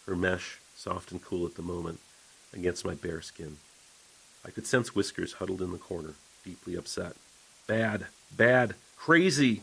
[0.07, 2.01] her mesh, soft and cool at the moment,
[2.53, 3.59] against my bare skin.
[4.45, 7.15] I could sense Whiskers huddled in the corner, deeply upset.
[7.67, 9.63] Bad, bad, crazy!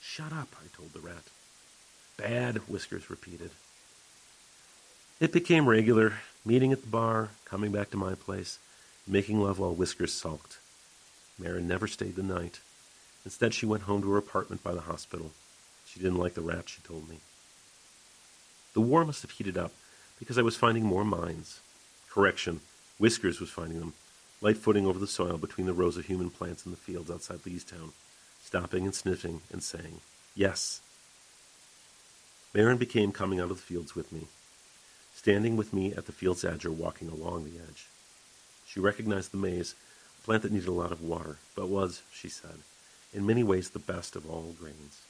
[0.00, 1.24] Shut up, I told the rat.
[2.16, 3.50] Bad, Whiskers repeated.
[5.20, 8.58] It became regular, meeting at the bar, coming back to my place,
[9.06, 10.58] making love while Whiskers sulked.
[11.38, 12.60] Marin never stayed the night.
[13.24, 15.32] Instead, she went home to her apartment by the hospital.
[15.96, 17.16] She didn't like the rat, she told me.
[18.74, 19.72] The war must have heated up
[20.18, 21.60] because I was finding more mines.
[22.10, 22.60] Correction,
[22.98, 23.94] Whiskers was finding them,
[24.42, 27.38] light footing over the soil between the rows of human plants in the fields outside
[27.46, 27.92] Leestown,
[28.44, 30.02] stopping and sniffing and saying,
[30.34, 30.82] Yes.
[32.52, 34.26] Marin became coming out of the fields with me,
[35.14, 37.86] standing with me at the field's edge or walking along the edge.
[38.66, 39.74] She recognized the maize,
[40.20, 42.58] a plant that needed a lot of water, but was, she said,
[43.14, 45.05] in many ways the best of all grains.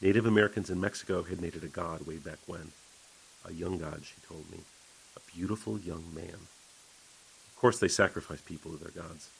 [0.00, 2.72] Native Americans in Mexico had made it a god way back when.
[3.44, 4.58] A young god, she told me.
[5.16, 6.34] A beautiful young man.
[6.34, 9.30] Of course, they sacrificed people to their gods.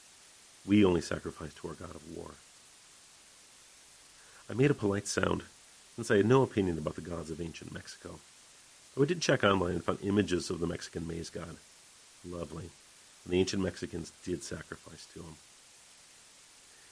[0.65, 2.31] We only sacrifice to our god of war.
[4.49, 5.43] I made a polite sound,
[5.95, 8.19] since I had no opinion about the gods of ancient Mexico.
[8.95, 11.57] Though I did check online and found images of the Mexican maize god.
[12.25, 12.69] Lovely.
[13.23, 15.35] And the ancient Mexicans did sacrifice to him.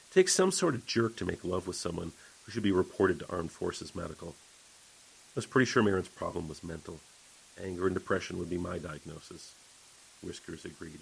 [0.10, 2.12] It takes some sort of jerk to make love with someone
[2.46, 4.30] who should be reported to Armed Forces Medical.
[4.30, 7.00] I was pretty sure Marin's problem was mental.
[7.62, 9.54] Anger and depression would be my diagnosis.
[10.22, 11.02] Whiskers agreed.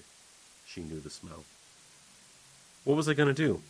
[0.66, 1.44] She knew the smell.
[2.84, 3.62] What was I going to do?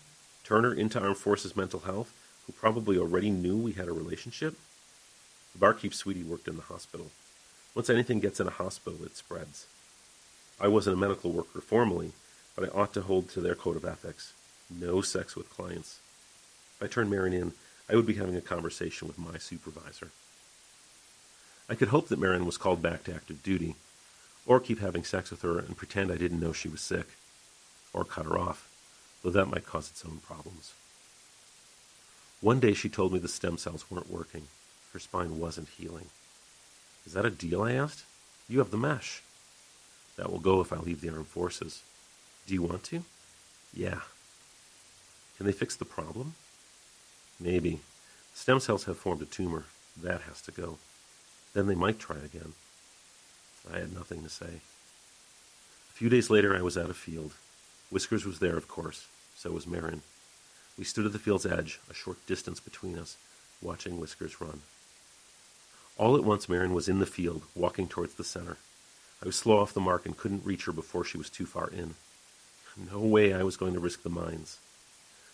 [0.44, 2.14] Turn her into Armed Forces Mental Health,
[2.46, 4.56] who probably already knew we had a relationship?
[5.54, 7.12] The barkeep sweetie worked in the hospital.
[7.76, 9.68] Once anything gets in a hospital, it spreads.
[10.60, 12.12] I wasn't a medical worker formally,
[12.56, 14.34] but I ought to hold to their code of ethics.
[14.70, 16.00] No sex with clients.
[16.78, 17.54] If I turned Marin in,
[17.90, 20.12] I would be having a conversation with my supervisor.
[21.70, 23.76] I could hope that Marin was called back to active duty,
[24.46, 27.08] or keep having sex with her and pretend I didn't know she was sick,
[27.94, 28.70] or cut her off,
[29.22, 30.74] though that might cause its own problems.
[32.42, 34.48] One day she told me the stem cells weren't working.
[34.92, 36.08] Her spine wasn't healing.
[37.06, 37.62] Is that a deal?
[37.62, 38.06] I asked.
[38.50, 39.22] You have the mesh.
[40.18, 41.84] That will go if I leave the armed forces.
[42.46, 43.04] Do you want to?
[43.74, 44.02] Yeah.
[45.38, 46.36] Can they fix the problem?
[47.40, 47.82] Maybe.
[48.34, 49.66] Stem cells have formed a tumor.
[50.02, 50.78] That has to go.
[51.54, 52.54] Then they might try again.
[53.72, 54.62] I had nothing to say.
[55.90, 57.34] A few days later, I was at a field.
[57.92, 59.08] Whiskers was there, of course.
[59.36, 60.02] So was Marin.
[60.78, 63.18] We stood at the field's edge, a short distance between us,
[63.62, 64.62] watching Whiskers run.
[65.98, 68.58] All at once, Marin was in the field, walking towards the center.
[69.22, 71.70] I was slow off the mark and couldn't reach her before she was too far
[71.70, 71.94] in.
[72.92, 74.58] No way I was going to risk the mines.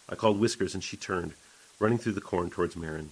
[0.10, 1.34] I called Whiskers and she turned,
[1.80, 3.10] running through the corn towards Marin.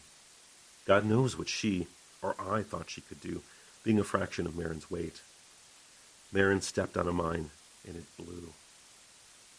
[0.85, 1.87] God knows what she,
[2.21, 3.41] or I, thought she could do,
[3.83, 5.21] being a fraction of Marin's weight.
[6.31, 7.51] Marin stepped on a mine,
[7.87, 8.49] and it blew.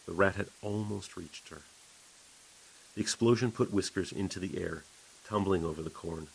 [0.07, 1.63] The rat had almost reached her.
[2.95, 4.85] The explosion put Whiskers into the air,
[5.27, 6.29] tumbling over the corn.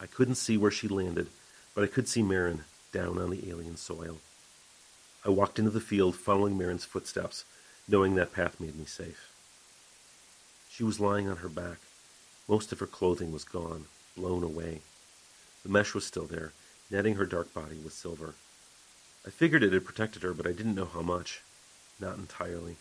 [0.00, 1.28] I couldn't see where she landed,
[1.74, 4.18] but I could see Marin down on the alien soil.
[5.24, 7.44] I walked into the field, following Marin's footsteps,
[7.86, 9.32] knowing that path made me safe.
[10.68, 11.78] She was lying on her back.
[12.52, 14.82] Most of her clothing was gone, blown away.
[15.62, 16.52] The mesh was still there,
[16.90, 18.34] netting her dark body with silver.
[19.26, 21.40] I figured it had protected her, but I didn't know how much.
[21.98, 22.76] Not entirely.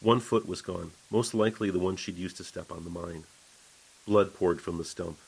[0.00, 3.22] One foot was gone, most likely the one she'd used to step on the mine.
[4.08, 5.18] Blood poured from the stump.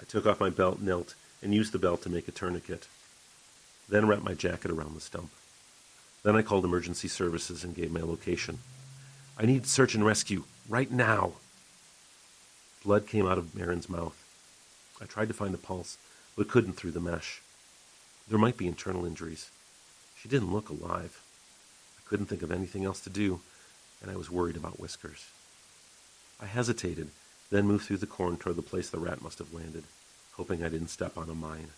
[0.00, 2.88] I took off my belt, knelt, and used the belt to make a tourniquet.
[3.86, 5.28] Then wrapped my jacket around the stump.
[6.22, 8.60] Then I called emergency services and gave my location.
[9.36, 11.34] I need search and rescue, right now.
[12.84, 14.16] Blood came out of Marin's mouth.
[15.00, 15.98] I tried to find a pulse,
[16.36, 17.42] but couldn't through the mesh.
[18.28, 19.50] There might be internal injuries.
[20.16, 21.20] She didn't look alive.
[21.98, 23.40] I couldn't think of anything else to do,
[24.00, 25.26] and I was worried about Whiskers.
[26.40, 27.10] I hesitated,
[27.50, 29.84] then moved through the corn toward the place the rat must have landed,
[30.32, 31.68] hoping I didn't step on a mine.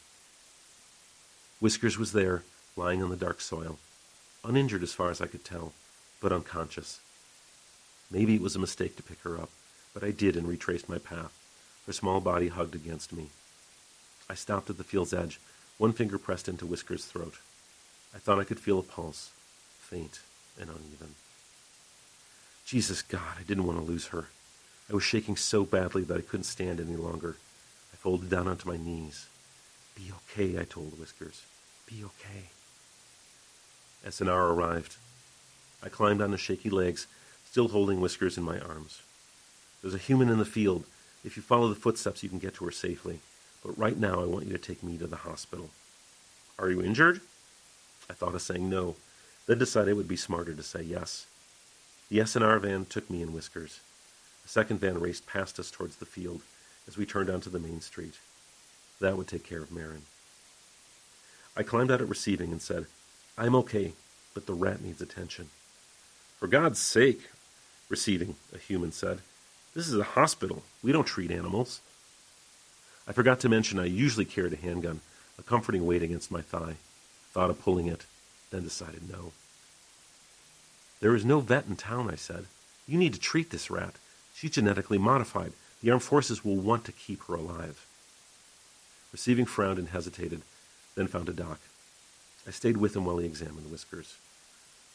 [1.61, 2.43] Whiskers was there,
[2.77, 3.79] lying on the dark soil,
[4.45, 5.73] uninjured as far as I could tell,
[6.21, 7.01] but unconscious.
[8.11, 9.51] Maybe it was a mistake to pick her up,
[9.95, 11.37] but I did and retraced my path,
[11.87, 13.29] her small body hugged against me.
[14.29, 15.41] I stopped at the field's edge,
[15.79, 17.35] one finger pressed into Whisker's throat.
[18.15, 19.31] I thought I could feel a pulse,
[19.79, 20.21] faint
[20.61, 21.15] and uneven.
[22.65, 24.29] Jesus God, I didn't want to lose her.
[24.89, 27.37] I was shaking so badly that I couldn't stand any longer.
[27.93, 29.27] I folded down onto my knees.
[29.97, 31.43] Be okay, I told Whiskers.
[31.87, 32.51] Be okay.
[34.05, 34.97] S&R arrived.
[35.83, 37.07] I climbed on the shaky legs,
[37.45, 39.03] still holding Whiskers in my arms.
[39.83, 40.85] There's a human in the field.
[41.25, 43.21] If you follow the footsteps, you can get to her safely.
[43.63, 45.71] But right now, I want you to take me to the hospital.
[46.59, 47.21] Are you injured?
[48.09, 48.97] I thought of saying no,
[49.47, 51.27] then decided it would be smarter to say yes.
[52.09, 53.81] The S&R van took me in Whiskers.
[54.45, 56.43] A second van raced past us towards the field
[56.89, 58.15] as we turned onto the main street.
[59.01, 60.03] That would take care of Marin.
[61.57, 62.87] I climbed out at receiving and said,
[63.39, 63.93] I'm okay,
[64.35, 65.51] but the rat needs attention.
[66.39, 67.31] For God's sake,
[67.89, 69.21] receiving, a human said.
[69.75, 70.63] This is a hospital.
[70.83, 71.81] We don't treat animals.
[73.07, 75.01] I forgot to mention I usually carried a handgun,
[75.39, 76.77] a comforting weight against my thigh.
[77.33, 78.07] Thought of pulling it,
[78.51, 79.33] then decided no.
[81.01, 82.47] There is no vet in town, I said.
[82.87, 83.95] You need to treat this rat.
[84.35, 85.53] She's genetically modified.
[85.83, 87.87] The armed forces will want to keep her alive.
[89.13, 90.43] Receiving frowned and hesitated,
[90.95, 91.59] then found a doc.
[92.47, 94.17] I stayed with him while he examined the Whiskers.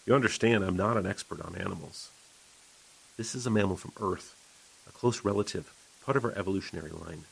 [0.06, 2.10] You understand, I'm not an expert on animals.
[3.18, 4.35] This is a mammal from Earth,
[4.88, 5.74] a close relative,
[6.06, 7.24] part of our evolutionary line.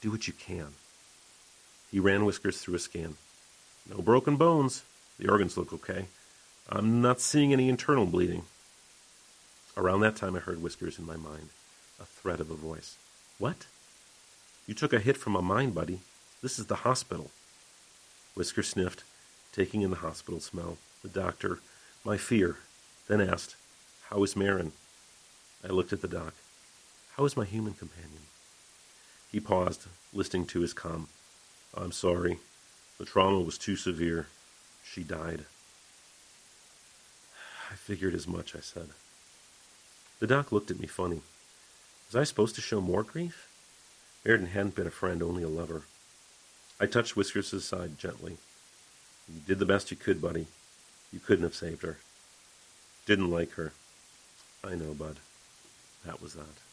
[0.00, 0.74] Do what you can.
[1.90, 3.16] He ran Whiskers through a scan.
[3.88, 4.82] No broken bones.
[5.18, 6.06] The organs look okay.
[6.68, 8.44] I'm not seeing any internal bleeding.
[9.76, 11.48] Around that time, I heard whiskers in my mind,
[12.00, 12.96] a threat of a voice.
[13.38, 13.66] What?
[14.66, 16.00] You took a hit from a mine, buddy.
[16.42, 17.30] This is the hospital.
[18.34, 19.02] Whisker sniffed,
[19.52, 21.60] taking in the hospital smell, the doctor,
[22.04, 22.56] my fear,
[23.08, 23.56] then asked,
[24.08, 24.72] How is Marin?
[25.64, 26.34] I looked at the doc.
[27.16, 28.22] How is my human companion?
[29.30, 31.08] He paused, listening to his calm.
[31.74, 32.38] I'm sorry.
[32.98, 34.28] The trauma was too severe.
[34.82, 35.44] She died.
[37.70, 38.88] I figured as much, I said.
[40.20, 41.20] The doc looked at me funny.
[42.08, 43.48] Was I supposed to show more grief?
[44.24, 45.82] Marin hadn't been a friend, only a lover.
[46.80, 48.38] I touched Whiskers' side gently.
[49.28, 50.46] You did the best you could, buddy.
[51.12, 51.98] You couldn't have saved her.
[53.04, 53.72] Didn't like her.
[54.64, 55.16] I know, bud.
[56.06, 56.71] That was that.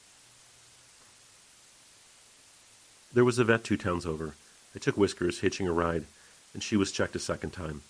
[3.12, 4.36] There was a vet two towns over.
[4.76, 6.05] I took Whiskers, hitching a ride,
[6.53, 7.82] and she was checked a second time.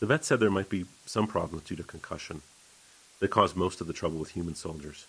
[0.00, 2.42] The vet said there might be some problems due to concussion.
[3.20, 5.06] They caused most of the trouble with human soldiers.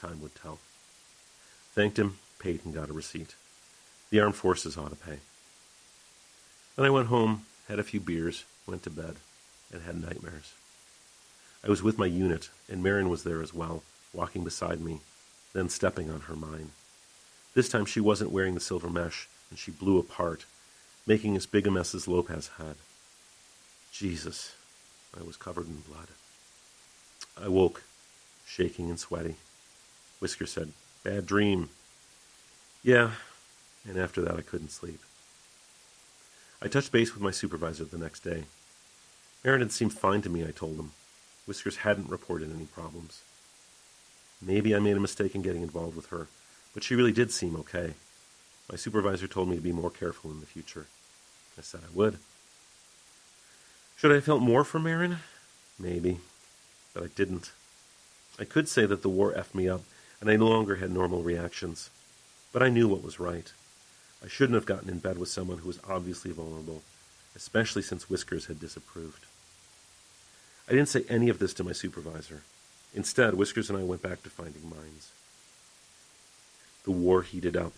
[0.00, 0.58] Time would tell.
[1.74, 3.34] Thanked him, paid, and got a receipt.
[4.10, 5.18] The armed forces ought to pay.
[6.76, 9.16] Then I went home, had a few beers, went to bed,
[9.72, 10.54] and had nightmares.
[11.64, 15.00] I was with my unit, and Marin was there as well, walking beside me,
[15.52, 16.70] then stepping on her mine.
[17.54, 20.44] This time she wasn't wearing the silver mesh, and she blew apart,
[21.06, 22.76] making as big a mess as Lopez had.
[23.92, 24.54] Jesus,
[25.18, 26.08] I was covered in blood.
[27.42, 27.82] I woke,
[28.46, 29.36] shaking and sweaty.
[30.20, 30.72] Whisker said,
[31.02, 31.70] Bad dream.
[32.82, 33.12] Yeah,
[33.88, 35.00] and after that I couldn't sleep.
[36.62, 38.44] I touched base with my supervisor the next day.
[39.44, 40.92] Meredith seemed fine to me, I told him.
[41.46, 43.22] Whiskers hadn't reported any problems.
[44.42, 46.28] Maybe I made a mistake in getting involved with her,
[46.74, 47.94] but she really did seem okay.
[48.70, 50.86] My supervisor told me to be more careful in the future.
[51.58, 52.18] I said I would.
[53.96, 55.18] Should I have felt more for Marin?
[55.78, 56.20] Maybe,
[56.94, 57.52] but I didn't.
[58.38, 59.82] I could say that the war effed me up,
[60.20, 61.90] and I no longer had normal reactions.
[62.52, 63.52] But I knew what was right.
[64.24, 66.82] I shouldn't have gotten in bed with someone who was obviously vulnerable,
[67.34, 69.26] especially since Whiskers had disapproved.
[70.68, 72.42] I didn't say any of this to my supervisor.
[72.94, 75.12] Instead, Whiskers and I went back to finding mines.
[76.84, 77.72] The war heated up.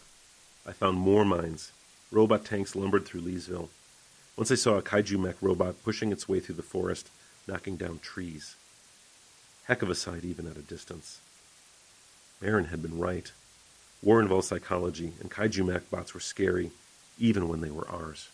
[0.67, 1.73] I found more mines.
[2.11, 3.69] Robot tanks lumbered through Leesville.
[4.37, 7.09] Once I saw a kaiju mech robot pushing its way through the forest,
[7.47, 8.55] knocking down trees.
[9.65, 11.21] Heck of a sight, even at a distance.
[12.41, 13.31] Marin had been right.
[14.03, 16.71] War involves psychology, and kaiju mech bots were scary,
[17.19, 18.29] even when they were ours.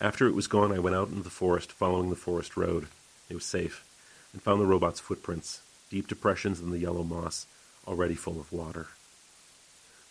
[0.00, 2.88] After it was gone, I went out into the forest, following the forest road.
[3.28, 3.84] It was safe,
[4.32, 7.46] and found the robot's footprints, deep depressions in the yellow moss,
[7.86, 8.88] already full of water.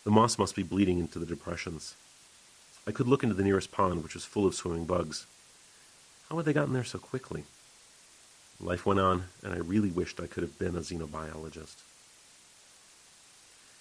[0.04, 1.94] The moss must be bleeding into the depressions.
[2.86, 5.26] I could look into the nearest pond, which was full of swimming bugs.
[6.28, 7.44] How had they gotten there so quickly?
[8.60, 11.76] Life went on, and I really wished I could have been a xenobiologist.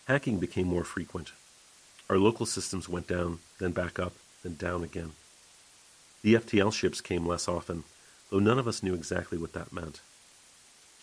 [0.08, 1.32] Hacking became more frequent.
[2.10, 4.14] Our local systems went down, then back up,
[4.44, 5.14] then down again.
[6.24, 7.84] The FTL ships came less often,
[8.30, 10.02] though none of us knew exactly what that meant.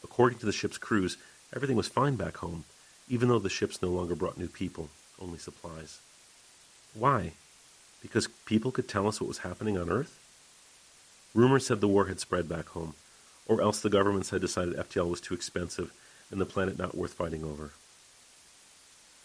[0.05, 1.17] According to the ship's crews,
[1.55, 2.65] everything was fine back home,
[3.09, 4.91] even though the ships no longer brought new people,
[5.21, 6.01] only supplies.
[6.95, 7.33] Why?
[8.03, 10.19] Because people could tell us what was happening on Earth?
[11.35, 12.95] Rumors said the war had spread back home,
[13.47, 15.93] or else the governments had decided FTL was too expensive
[16.31, 17.71] and the planet not worth fighting over.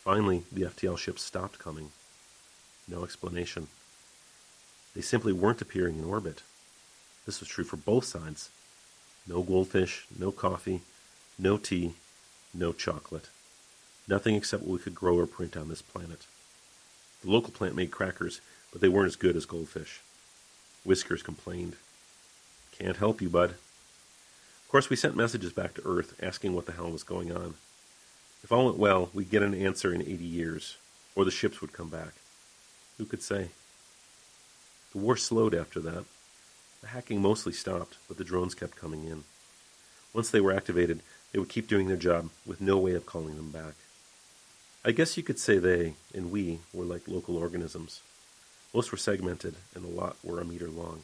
[0.04, 1.92] Finally, the FTL ships stopped coming.
[2.88, 3.68] No explanation.
[4.96, 6.44] They simply weren't appearing in orbit.
[7.26, 8.50] This was true for both sides.
[9.26, 10.82] No goldfish, no coffee,
[11.40, 11.94] no tea,
[12.54, 13.30] no chocolate.
[14.08, 16.26] Nothing except what we could grow or print on this planet.
[17.24, 18.42] The local plant made crackers,
[18.72, 20.02] but they weren't as good as goldfish.
[20.84, 21.76] Whiskers complained.
[22.78, 23.52] Can't help you, bud.
[23.52, 27.54] Of course, we sent messages back to Earth asking what the hell was going on.
[28.44, 30.78] If all went well, we'd get an answer in 80 years,
[31.16, 32.14] or the ships would come back.
[32.98, 33.50] Who could say?
[34.92, 36.04] The war slowed after that.
[36.82, 39.24] The hacking mostly stopped, but the drones kept coming in.
[40.14, 41.00] Once they were activated,
[41.32, 43.76] they would keep doing their job, with no way of calling them back.
[44.86, 48.02] I guess you could say they, and we, were like local organisms.
[48.74, 51.04] Most were segmented, and a lot were a meter long.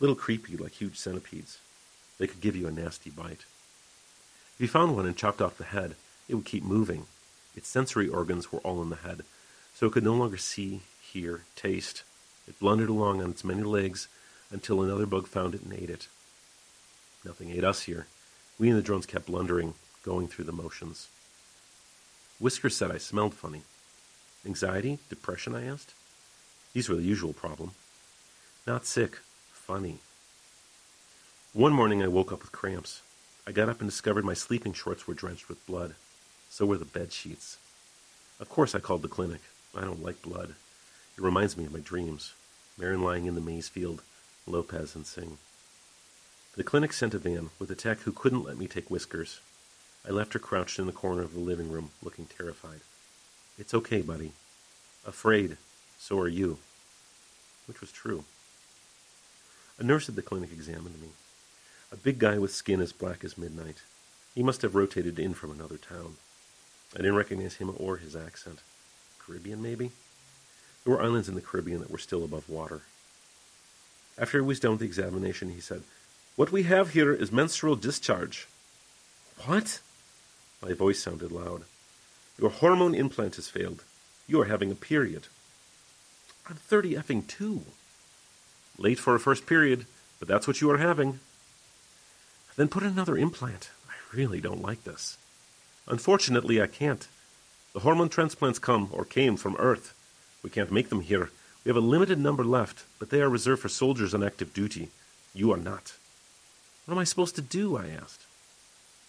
[0.00, 1.58] Little creepy, like huge centipedes.
[2.18, 3.46] They could give you a nasty bite.
[4.54, 5.94] If you found one and chopped off the head,
[6.28, 7.06] it would keep moving.
[7.54, 9.22] Its sensory organs were all in the head,
[9.74, 12.02] so it could no longer see, hear, taste.
[12.46, 14.08] It blundered along on its many legs
[14.50, 16.08] until another bug found it and ate it.
[17.24, 18.08] Nothing ate us here.
[18.58, 21.08] We and the drones kept blundering, going through the motions.
[22.38, 23.62] Whisker said I smelled funny.
[24.44, 24.98] Anxiety?
[25.08, 25.54] Depression?
[25.54, 25.94] I asked.
[26.74, 27.70] These were the usual problem.
[28.66, 29.18] Not sick,
[29.52, 29.98] funny.
[31.54, 33.00] One morning I woke up with cramps.
[33.46, 35.94] I got up and discovered my sleeping shorts were drenched with blood.
[36.50, 37.56] So were the bed sheets.
[38.38, 39.40] Of course I called the clinic.
[39.74, 40.50] I don't like blood.
[41.16, 42.34] It reminds me of my dreams.
[42.76, 44.02] Marin lying in the maize field,
[44.46, 45.38] Lopez and Singh.
[46.56, 49.40] The clinic sent a van with a tech who couldn't let me take whiskers.
[50.06, 52.80] I left her crouched in the corner of the living room, looking terrified.
[53.58, 54.32] It's okay, buddy.
[55.04, 55.56] Afraid.
[55.98, 56.58] So are you.
[57.66, 58.24] Which was true.
[59.78, 61.08] A nurse at the clinic examined me.
[61.92, 63.82] A big guy with skin as black as midnight.
[64.34, 66.16] He must have rotated in from another town.
[66.94, 68.60] I didn't recognize him or his accent.
[69.18, 69.90] Caribbean, maybe?
[70.84, 72.82] There were islands in the Caribbean that were still above water.
[74.16, 75.82] After he was done with the examination, he said,
[76.36, 78.46] What we have here is menstrual discharge.
[79.44, 79.80] What?
[80.62, 81.62] My voice sounded loud.
[82.38, 83.82] Your hormone implant has failed.
[84.26, 85.28] You are having a period.
[86.48, 87.62] I'm 30 effing two.
[88.78, 89.86] Late for a first period,
[90.18, 91.20] but that's what you are having.
[92.56, 93.70] Then put in another implant.
[93.88, 95.18] I really don't like this.
[95.86, 97.06] Unfortunately, I can't.
[97.72, 99.94] The hormone transplants come, or came, from Earth.
[100.42, 101.30] We can't make them here.
[101.64, 104.90] We have a limited number left, but they are reserved for soldiers on active duty.
[105.34, 105.94] You are not.
[106.84, 107.76] What am I supposed to do?
[107.76, 108.25] I asked.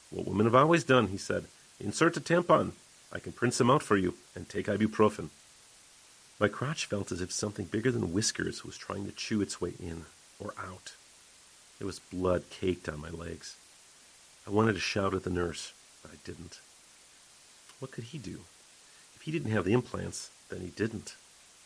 [0.10, 1.46] What women have always done, he said.
[1.80, 2.72] Insert a tampon.
[3.12, 5.30] I can print some out for you, and take ibuprofen.
[6.40, 9.74] My crotch felt as if something bigger than whiskers was trying to chew its way
[9.80, 10.06] in
[10.40, 10.94] or out.
[11.78, 13.56] There was blood caked on my legs.
[14.46, 16.60] I wanted to shout at the nurse, but I didn't.
[17.80, 18.42] What could he do?
[19.16, 21.16] If he didn't have the implants, then he didn't.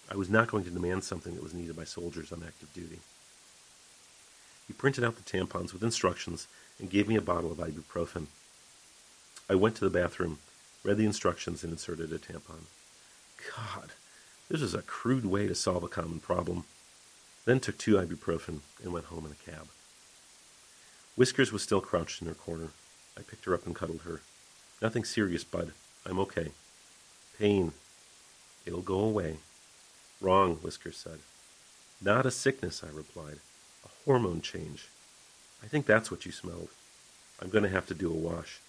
[0.10, 3.00] I was not going to demand something that was needed by soldiers on active duty.
[4.68, 6.48] He printed out the tampons with instructions
[6.82, 8.26] and gave me a bottle of ibuprofen.
[9.48, 10.40] I went to the bathroom,
[10.84, 12.66] read the instructions, and inserted a tampon.
[13.56, 13.92] God,
[14.50, 16.66] this was a crude way to solve a common problem.
[17.46, 19.68] Then took two ibuprofen and went home in a cab.
[21.16, 22.70] Whiskers was still crouched in her corner.
[23.18, 24.22] I picked her up and cuddled her.
[24.82, 25.74] Nothing serious, Bud.
[26.06, 26.52] I'm okay.
[27.38, 27.74] Pain.
[28.66, 29.38] It'll go away.
[30.20, 31.20] Wrong, Whiskers said.
[32.02, 33.40] Not a sickness, I replied.
[33.86, 34.88] A hormone change.
[35.64, 36.70] I think that's what you smelled.
[37.41, 38.59] I'm going to have to do a wash.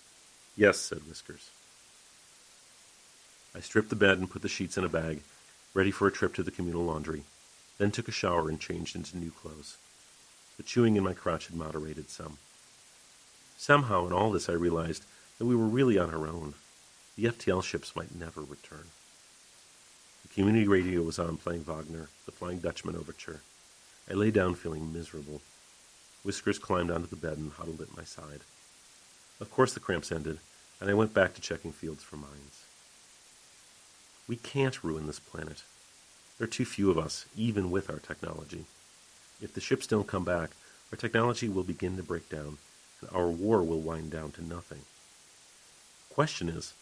[0.57, 1.51] Yes, said Whiskers.
[3.55, 5.21] I stripped the bed and put the sheets in a bag,
[5.75, 7.23] ready for a trip to the communal laundry,
[7.79, 9.77] then took a shower and changed into new clothes.
[10.57, 12.39] The chewing in my crotch had moderated some.
[13.57, 15.05] Somehow, in all this, I realized
[15.39, 16.55] that we were really on our own.
[17.17, 18.87] The FTL ships might never return.
[20.23, 23.41] The community radio was on playing Wagner, the Flying Dutchman overture.
[24.11, 25.43] I lay down feeling miserable.
[26.25, 28.41] Whiskers climbed onto the bed and huddled at my side.
[29.41, 30.39] Of course, the cramps ended,
[30.81, 32.65] and I went back to checking fields for mines.
[34.29, 35.65] We can't ruin this planet.
[36.39, 38.67] There are too few of us, even with our technology.
[39.41, 40.51] If the ships don't come back,
[40.93, 42.59] our technology will begin to break down,
[43.01, 44.83] and our war will wind down to nothing.
[46.09, 46.75] The question is,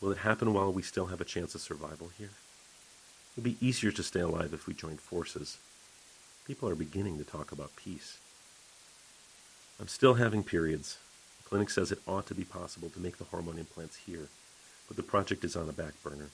[0.00, 2.30] will it happen while we still have a chance of survival here?
[3.36, 5.58] It would be easier to stay alive if we joined forces.
[6.46, 8.18] People are beginning to talk about peace.
[9.80, 10.98] I'm still having periods.
[11.42, 14.28] The clinic says it ought to be possible to make the hormone implants here,
[14.86, 16.30] but the project is on a back burner.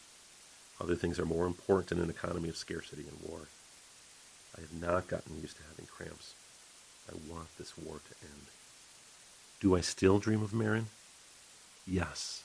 [0.80, 3.48] Other things are more important in an economy of scarcity and war.
[4.56, 6.34] I have not gotten used to having cramps.
[7.08, 8.46] I want this war to end.
[9.60, 10.86] Do I still dream of Marin?
[11.86, 12.44] Yes.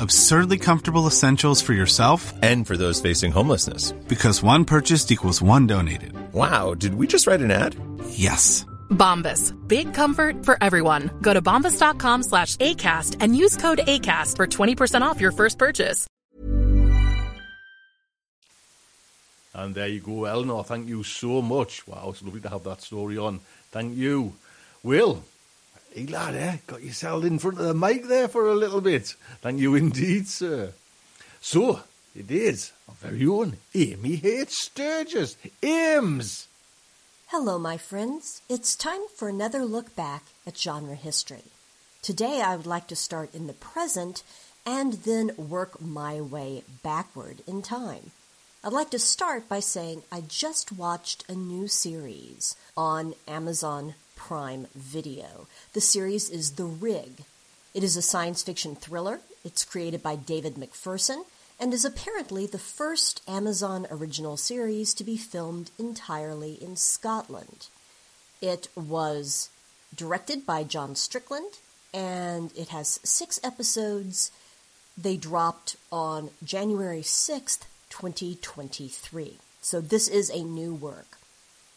[0.00, 3.92] Absurdly comfortable essentials for yourself and for those facing homelessness.
[4.08, 6.14] Because one purchased equals one donated.
[6.32, 7.76] Wow, did we just write an ad?
[8.08, 8.64] Yes.
[8.88, 9.52] Bombas.
[9.68, 11.10] Big comfort for everyone.
[11.20, 16.06] Go to bombas.com slash ACAST and use code ACAST for 20% off your first purchase.
[19.52, 20.64] And there you go, Eleanor.
[20.64, 21.86] Thank you so much.
[21.86, 23.40] Wow, it's lovely to have that story on.
[23.70, 24.32] Thank you.
[24.82, 25.24] Will,
[25.92, 26.56] hey lad, eh?
[26.66, 29.14] Got yourself in front of the mic there for a little bit.
[29.40, 30.72] Thank you indeed, sir.
[31.40, 31.80] So,
[32.14, 34.50] it is our very own Amy H.
[34.50, 35.36] Sturgis.
[35.62, 36.48] Ames!
[37.28, 38.42] Hello, my friends.
[38.48, 41.44] It's time for another look back at genre history.
[42.02, 44.22] Today, I would like to start in the present
[44.66, 48.10] and then work my way backward in time.
[48.62, 53.94] I'd like to start by saying I just watched a new series on Amazon
[54.26, 55.46] Prime Video.
[55.72, 57.24] The series is The Rig.
[57.72, 59.20] It is a science fiction thriller.
[59.44, 61.24] It's created by David Macpherson
[61.58, 67.68] and is apparently the first Amazon original series to be filmed entirely in Scotland.
[68.42, 69.48] It was
[69.96, 71.58] directed by John Strickland
[71.94, 74.30] and it has six episodes.
[74.98, 79.38] They dropped on January 6th, 2023.
[79.62, 81.16] So this is a new work.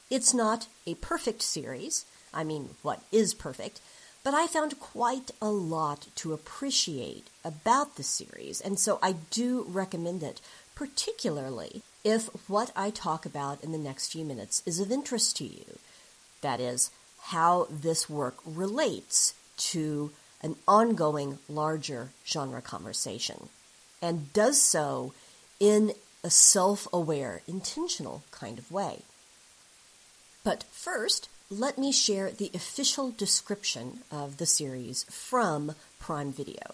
[0.10, 2.06] It's not a perfect series.
[2.34, 3.82] I mean, what is perfect?
[4.24, 9.66] But I found quite a lot to appreciate about the series, and so I do
[9.68, 10.40] recommend it,
[10.76, 15.46] particularly if what I talk about in the next few minutes is of interest to
[15.46, 15.78] you.
[16.42, 16.90] That is,
[17.24, 20.12] how this work relates to
[20.42, 23.50] an ongoing larger genre conversation,
[24.02, 25.14] and does so
[25.60, 29.00] in a self aware, intentional kind of way.
[30.44, 31.30] But first,
[31.60, 36.74] let me share the official description of the series from Prime Video.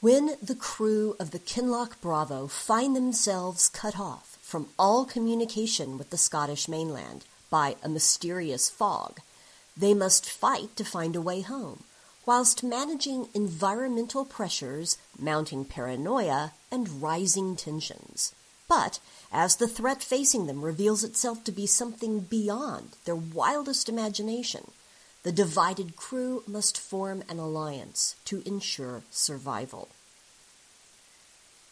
[0.00, 6.10] When the crew of the Kinloch Bravo find themselves cut off from all communication with
[6.10, 9.20] the Scottish mainland by a mysterious fog,
[9.74, 11.84] they must fight to find a way home,
[12.26, 18.34] whilst managing environmental pressures, mounting paranoia, and rising tensions.
[18.68, 18.98] But
[19.32, 24.70] as the threat facing them reveals itself to be something beyond their wildest imagination,
[25.22, 29.88] the divided crew must form an alliance to ensure survival.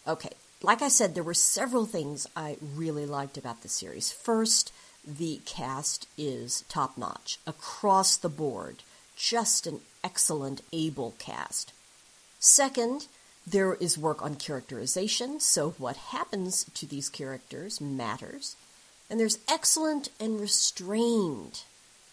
[0.06, 0.32] Okay,
[0.62, 4.10] like I said, there were several things I really liked about the series.
[4.10, 4.72] First,
[5.06, 8.82] the cast is top notch across the board,
[9.16, 11.72] just an excellent, able cast.
[12.38, 13.06] Second,
[13.46, 18.56] there is work on characterization, so what happens to these characters matters.
[19.10, 21.62] And there's excellent and restrained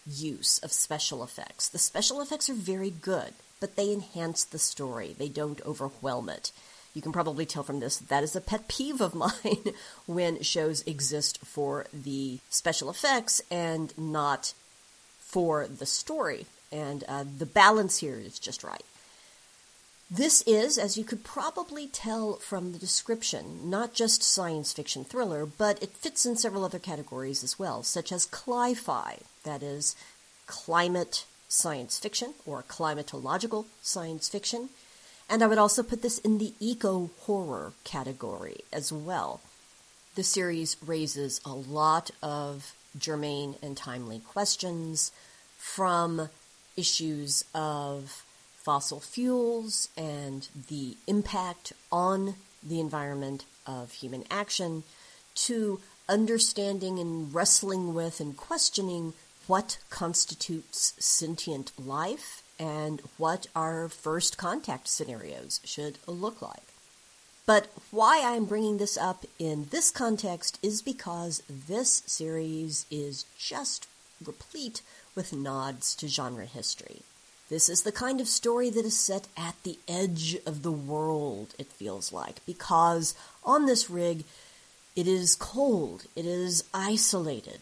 [0.06, 1.68] use of special effects.
[1.68, 6.52] The special effects are very good, but they enhance the story, they don't overwhelm it.
[6.94, 9.14] You can probably tell from this that, is a pet peeve of
[9.44, 9.74] mine
[10.06, 14.52] when shows exist for the special effects and not
[15.20, 16.46] for the story.
[16.72, 18.82] And uh, the balance here is just right.
[20.12, 25.46] This is, as you could probably tell from the description, not just science fiction thriller,
[25.46, 29.94] but it fits in several other categories as well, such as cli-fi, that is,
[30.48, 34.70] climate science fiction or climatological science fiction.
[35.28, 39.40] And I would also put this in the eco horror category as well.
[40.16, 45.12] The series raises a lot of germane and timely questions
[45.56, 46.30] from
[46.76, 48.24] issues of
[48.62, 54.82] fossil fuels and the impact on the environment of human action
[55.34, 59.12] to understanding and wrestling with and questioning
[59.46, 66.74] what constitutes sentient life and what our first contact scenarios should look like.
[67.46, 73.88] But why I'm bringing this up in this context is because this series is just
[74.24, 74.82] replete
[75.14, 77.02] with nods to genre history.
[77.50, 81.52] This is the kind of story that is set at the edge of the world,
[81.58, 84.22] it feels like, because on this rig,
[84.94, 87.60] it is cold, it is isolated.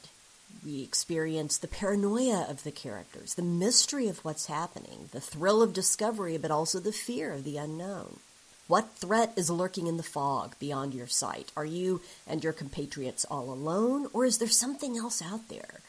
[0.62, 5.72] We experience the paranoia of the characters, the mystery of what's happening, the thrill of
[5.72, 8.18] discovery, but also the fear of the unknown.
[8.66, 11.50] What threat is lurking in the fog beyond your sight?
[11.56, 15.80] Are you and your compatriots all alone, or is there something else out there?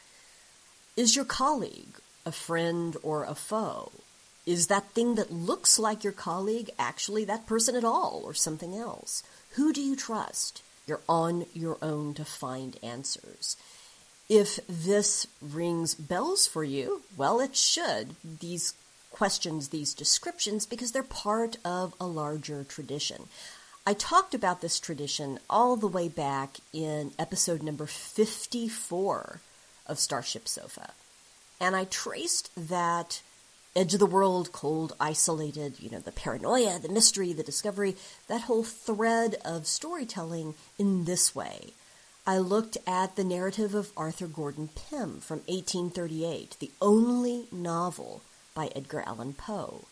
[0.96, 3.92] Is your colleague a friend or a foe?
[4.46, 8.74] Is that thing that looks like your colleague actually that person at all or something
[8.74, 9.22] else?
[9.56, 10.62] Who do you trust?
[10.86, 13.56] You're on your own to find answers.
[14.28, 18.16] If this rings bells for you, well, it should.
[18.24, 18.74] These
[19.10, 23.28] questions, these descriptions, because they're part of a larger tradition.
[23.86, 29.40] I talked about this tradition all the way back in episode number 54
[29.86, 30.92] of Starship Sofa.
[31.60, 33.20] And I traced that
[33.76, 37.96] edge of the world, cold, isolated, you know, the paranoia, the mystery, the discovery,
[38.28, 41.74] that whole thread of storytelling in this way.
[42.26, 48.22] I looked at the narrative of Arthur Gordon Pym from 1838, the only novel
[48.54, 49.84] by Edgar Allan Poe,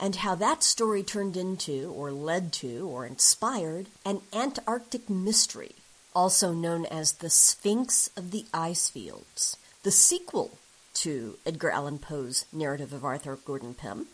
[0.00, 5.74] and how that story turned into, or led to, or inspired an Antarctic mystery,
[6.14, 9.56] also known as The Sphinx of the Ice Fields.
[9.82, 10.58] The sequel
[11.02, 14.06] to Edgar Allan Poe's narrative of Arthur Gordon Pym,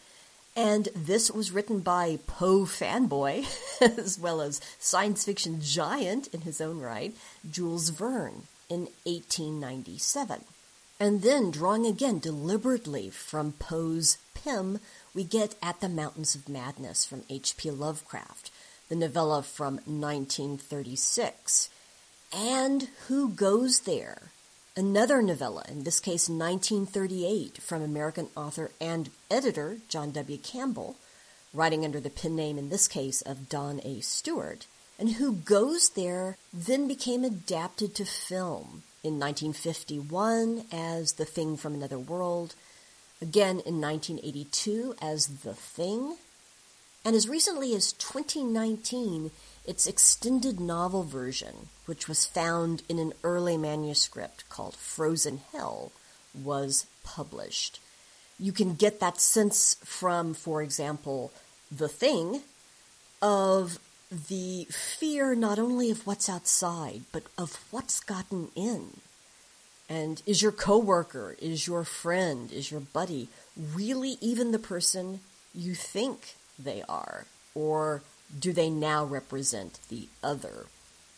[0.55, 3.47] And this was written by Poe fanboy,
[3.99, 7.15] as well as science fiction giant in his own right,
[7.51, 10.45] Jules Verne, in 1897.
[11.01, 14.79] And then, drawing again deliberately from Poe's Pym,
[15.15, 17.71] we get At the Mountains of Madness from H.P.
[17.71, 18.51] Lovecraft,
[18.89, 21.71] the novella from 1936.
[22.33, 24.34] And Who Goes There?
[24.77, 30.37] Another novella, in this case 1938, from American author and editor John W.
[30.37, 30.97] Campbell,
[31.53, 34.01] writing under the pen name in this case of Don A.
[34.01, 34.67] Stewart.
[34.99, 41.75] And Who Goes There then became adapted to film in 1951 as The Thing from
[41.75, 42.57] Another World,
[43.23, 46.17] again in 1982 as The Thing,
[47.05, 49.31] and as recently as 2019,
[49.65, 55.93] its extended novel version, which was found in an early manuscript called Frozen Hell,
[56.35, 57.81] was published.
[58.39, 61.33] You can get that sense from, for example,
[61.71, 62.43] The Thing,
[63.23, 63.79] of
[64.11, 68.99] the fear not only of what's outside, but of what's gotten in.
[69.89, 75.21] And is your coworker, is your friend, is your buddy really even the person
[75.55, 77.27] you think they are?
[77.55, 78.03] Or
[78.39, 80.67] do they now represent the other?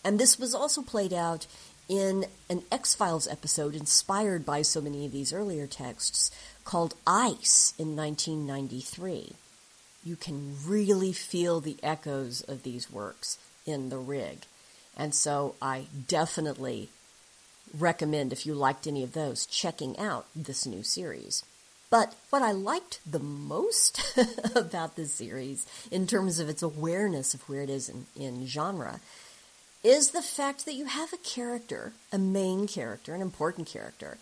[0.05, 1.47] And this was also played out
[1.89, 6.31] in an X Files episode inspired by so many of these earlier texts
[6.65, 9.35] called Ice in 1993
[10.07, 14.39] you can really feel the echoes of these works in the rig.
[14.97, 16.91] And so I definitely
[17.77, 21.45] recommend, if you liked any of those, checking out this new series.
[21.89, 24.01] But what I liked the most
[24.57, 29.01] about this series, in terms of its awareness of where it is in, in genre,
[29.85, 34.19] is the fact that you have a character, a main character, an important character,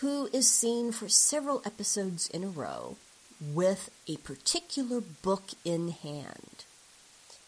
[0.00, 2.96] who is seen for several episodes in a row
[3.40, 6.64] with a particular book in hand.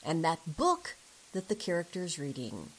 [0.05, 0.97] And that book
[1.33, 2.71] that the character is reading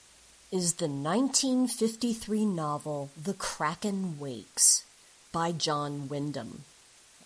[0.51, 4.83] is the 1953 novel The Kraken Wakes
[5.31, 6.63] by John Wyndham.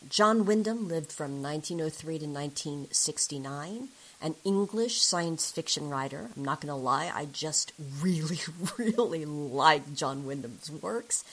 [0.10, 3.88] John Wyndham lived from 1903 to 1969,
[4.22, 6.30] an English science fiction writer.
[6.36, 8.40] I'm not going to lie, I just really,
[8.78, 11.24] really like John Wyndham's works.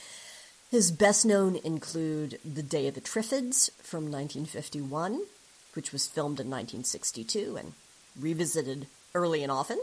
[0.70, 5.22] His best known include The Day of the Triffids from 1951,
[5.74, 7.72] which was filmed in 1962 and
[8.18, 9.80] revisited early and often.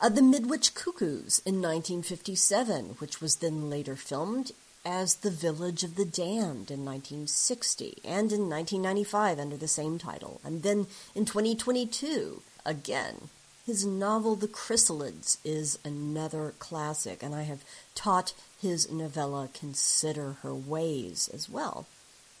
[0.00, 4.52] Uh, the Midwich Cuckoos in 1957, which was then later filmed
[4.84, 10.40] as The Village of the Damned in 1960 and in 1995 under the same title.
[10.44, 13.28] And then in 2022, again,
[13.64, 17.64] his novel The Chrysalids is another classic, and I have
[17.94, 21.86] taught his novella Consider Her Ways as well.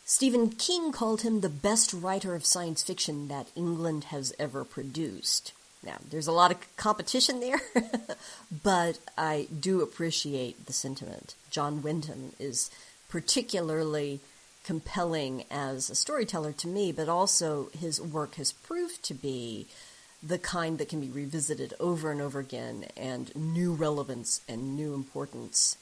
[0.04, 5.52] Stephen King called him the best writer of science fiction that England has ever produced.
[5.84, 7.60] Now, there's a lot of competition there,
[8.62, 11.34] but I do appreciate the sentiment.
[11.50, 12.70] John Wyndham is
[13.08, 14.20] particularly
[14.64, 19.66] compelling as a storyteller to me, but also his work has proved to be
[20.22, 24.94] the kind that can be revisited over and over again, and new relevance and new
[24.94, 25.76] importance,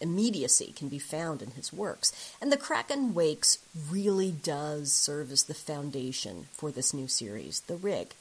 [0.00, 2.12] immediacy can be found in his works.
[2.40, 3.58] And The Kraken Wakes
[3.90, 8.14] really does serve as the foundation for this new series, The Rig.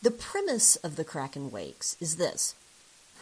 [0.00, 2.54] The premise of The Kraken Wakes is this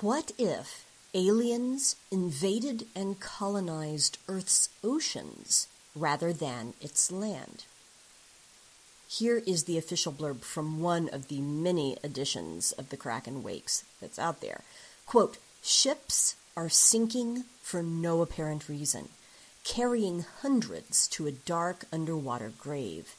[0.03, 7.65] What if aliens invaded and colonized Earth's oceans rather than its land?
[9.09, 13.85] Here is the official blurb from one of the many editions of the Kraken Wakes
[13.99, 14.61] that's out there.
[15.07, 19.09] Quote, ships are sinking for no apparent reason,
[19.65, 23.15] carrying hundreds to a dark underwater grave.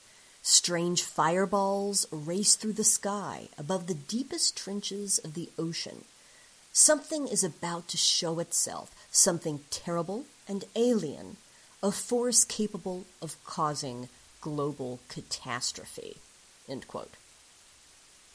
[0.49, 6.05] Strange fireballs race through the sky above the deepest trenches of the ocean.
[6.71, 11.35] Something is about to show itself, something terrible and alien,
[11.83, 14.07] a force capable of causing
[14.39, 16.15] global catastrophe.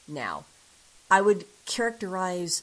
[0.06, 0.44] Now,
[1.10, 2.62] I would characterize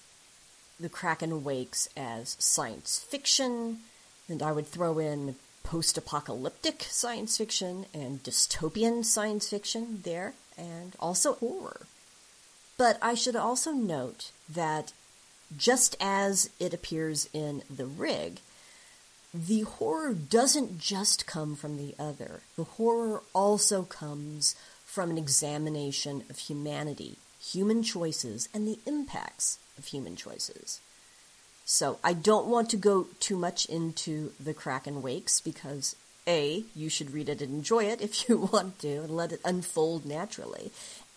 [0.80, 3.80] the Kraken Wakes as science fiction,
[4.28, 10.96] and I would throw in post apocalyptic science fiction and dystopian science fiction there, and
[11.00, 11.82] also horror.
[12.78, 14.94] But I should also note that
[15.56, 18.40] just as it appears in The Rig,
[19.34, 22.42] the horror doesn't just come from the other.
[22.56, 24.56] The horror also comes
[24.86, 30.80] from an examination of humanity, human choices, and the impacts of human choices.
[31.72, 35.96] So I don't want to go too much into the Kraken Wakes because,
[36.26, 39.40] A, you should read it and enjoy it if you want to and let it
[39.46, 40.72] unfold naturally.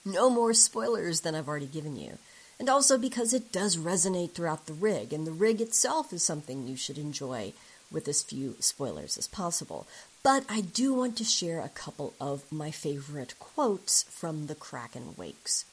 [0.05, 2.19] No more spoilers than I've already given you.
[2.61, 6.67] And also because it does resonate throughout the rig, and the rig itself is something
[6.67, 7.55] you should enjoy
[7.91, 9.87] with as few spoilers as possible.
[10.23, 15.15] But I do want to share a couple of my favorite quotes from the Kraken
[15.17, 15.65] Wakes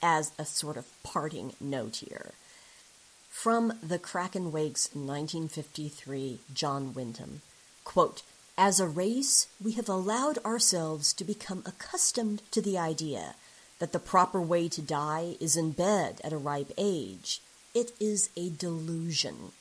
[0.00, 2.32] as a sort of parting note here.
[3.38, 7.42] From the Kraken Wakes 1953, John Wyndham.
[7.84, 8.24] Quote,
[8.58, 13.36] As a race, we have allowed ourselves to become accustomed to the idea
[13.78, 17.40] that the proper way to die is in bed at a ripe age.
[17.74, 19.52] It is a delusion.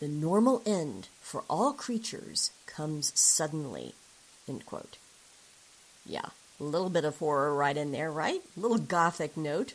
[0.00, 3.94] The normal end for all creatures comes suddenly.
[4.48, 4.96] End quote.
[6.04, 8.42] Yeah, a little bit of horror right in there, right?
[8.56, 9.74] A little gothic note.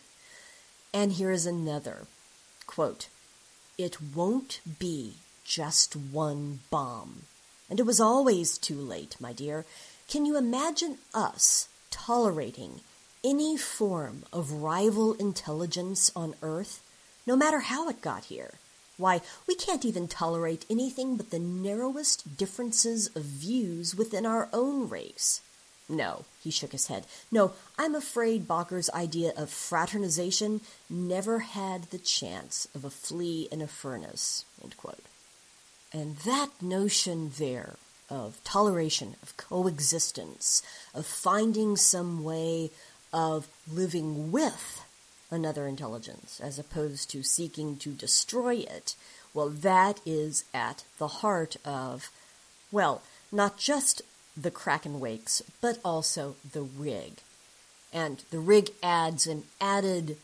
[0.93, 2.07] And here is another
[2.65, 3.07] quote
[3.77, 7.23] It won't be just one bomb.
[7.69, 9.65] And it was always too late, my dear.
[10.07, 12.81] Can you imagine us tolerating
[13.23, 16.81] any form of rival intelligence on Earth,
[17.27, 18.55] no matter how it got here?
[18.97, 24.89] Why, we can't even tolerate anything but the narrowest differences of views within our own
[24.89, 25.41] race.
[25.89, 27.05] No, he shook his head.
[27.31, 33.61] No, I'm afraid Bocker's idea of fraternization never had the chance of a flea in
[33.61, 34.43] a furnace.
[35.93, 37.77] And that notion there
[38.09, 40.61] of toleration, of coexistence,
[40.93, 42.71] of finding some way
[43.13, 44.83] of living with
[45.29, 48.95] another intelligence as opposed to seeking to destroy it,
[49.33, 52.09] well, that is at the heart of,
[52.71, 54.01] well, not just
[54.39, 57.13] the Kraken Wakes, but also the rig.
[57.91, 60.17] And the rig adds an added,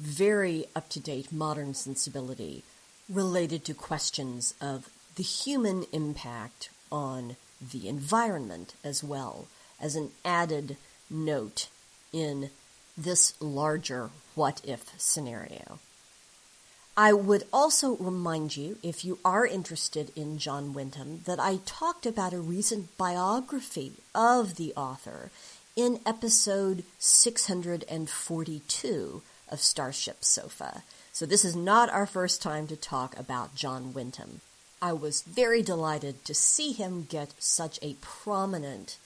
[0.00, 2.64] very up to date modern sensibility
[3.08, 9.46] related to questions of the human impact on the environment as well
[9.80, 10.76] as an added
[11.10, 11.68] note
[12.12, 12.50] in
[12.96, 15.78] this larger what if scenario.
[16.96, 22.04] I would also remind you, if you are interested in John Wyndham, that I talked
[22.04, 25.30] about a recent biography of the author
[25.74, 30.82] in episode 642 of Starship Sofa.
[31.12, 34.42] So this is not our first time to talk about John Wyndham.
[34.82, 38.98] I was very delighted to see him get such a prominent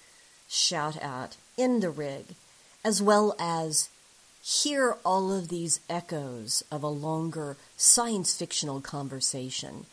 [0.48, 2.34] shout out in the rig,
[2.84, 3.90] as well as
[4.46, 9.86] hear all of these echoes of a longer science fictional conversation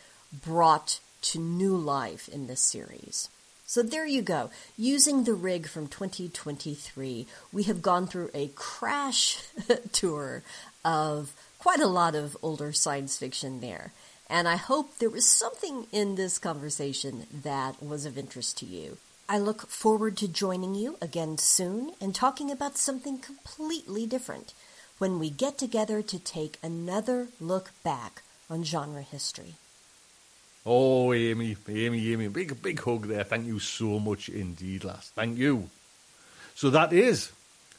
[0.45, 3.30] brought to new life in this series.
[3.66, 4.51] So there you go.
[4.78, 9.41] Using the rig from 2023, we have gone through a crash
[9.91, 10.43] tour
[10.86, 13.91] of quite a lot of older science fiction there.
[14.30, 18.97] And I hope there was something in this conversation that was of interest to you.
[19.34, 24.53] I look forward to joining you again soon and talking about something completely different
[24.99, 29.55] when we get together to take another look back on genre history.
[30.67, 33.23] Oh, Amy, Amy, Amy, big, big hug there.
[33.23, 35.09] Thank you so much indeed, lass.
[35.09, 35.71] Thank you.
[36.53, 37.31] So that is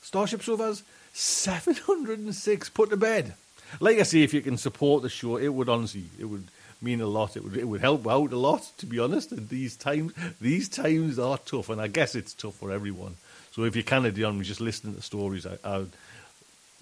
[0.02, 0.82] Starship Sofa's
[1.12, 3.34] 706 put to bed.
[3.78, 6.48] Like I say, if you can support the show, it would honestly, it would
[6.84, 7.36] mean a lot.
[7.36, 9.32] It would it would help out a lot, to be honest.
[9.32, 13.16] And these times these times are tough, and I guess it's tough for everyone.
[13.52, 15.84] So if you can, on just listening to the stories, I, I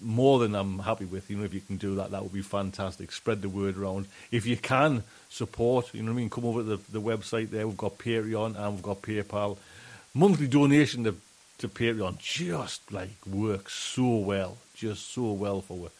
[0.01, 1.29] more than I'm happy with.
[1.29, 3.11] You know, if you can do that, that would be fantastic.
[3.11, 4.07] Spread the word around.
[4.31, 6.29] If you can support, you know what I mean.
[6.29, 7.67] Come over to the, the website there.
[7.67, 9.57] We've got Patreon and we've got PayPal.
[10.13, 11.15] Monthly donation to
[11.59, 15.91] to Patreon just like works so well, just so well for us.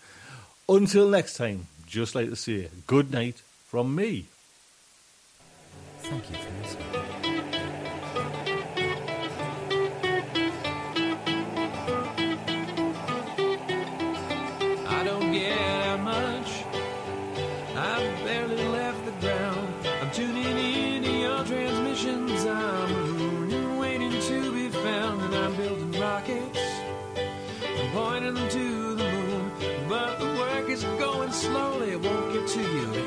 [0.67, 3.41] Until next time, just like to say, good night
[3.73, 4.27] from me.
[6.01, 7.22] Thank you for listening.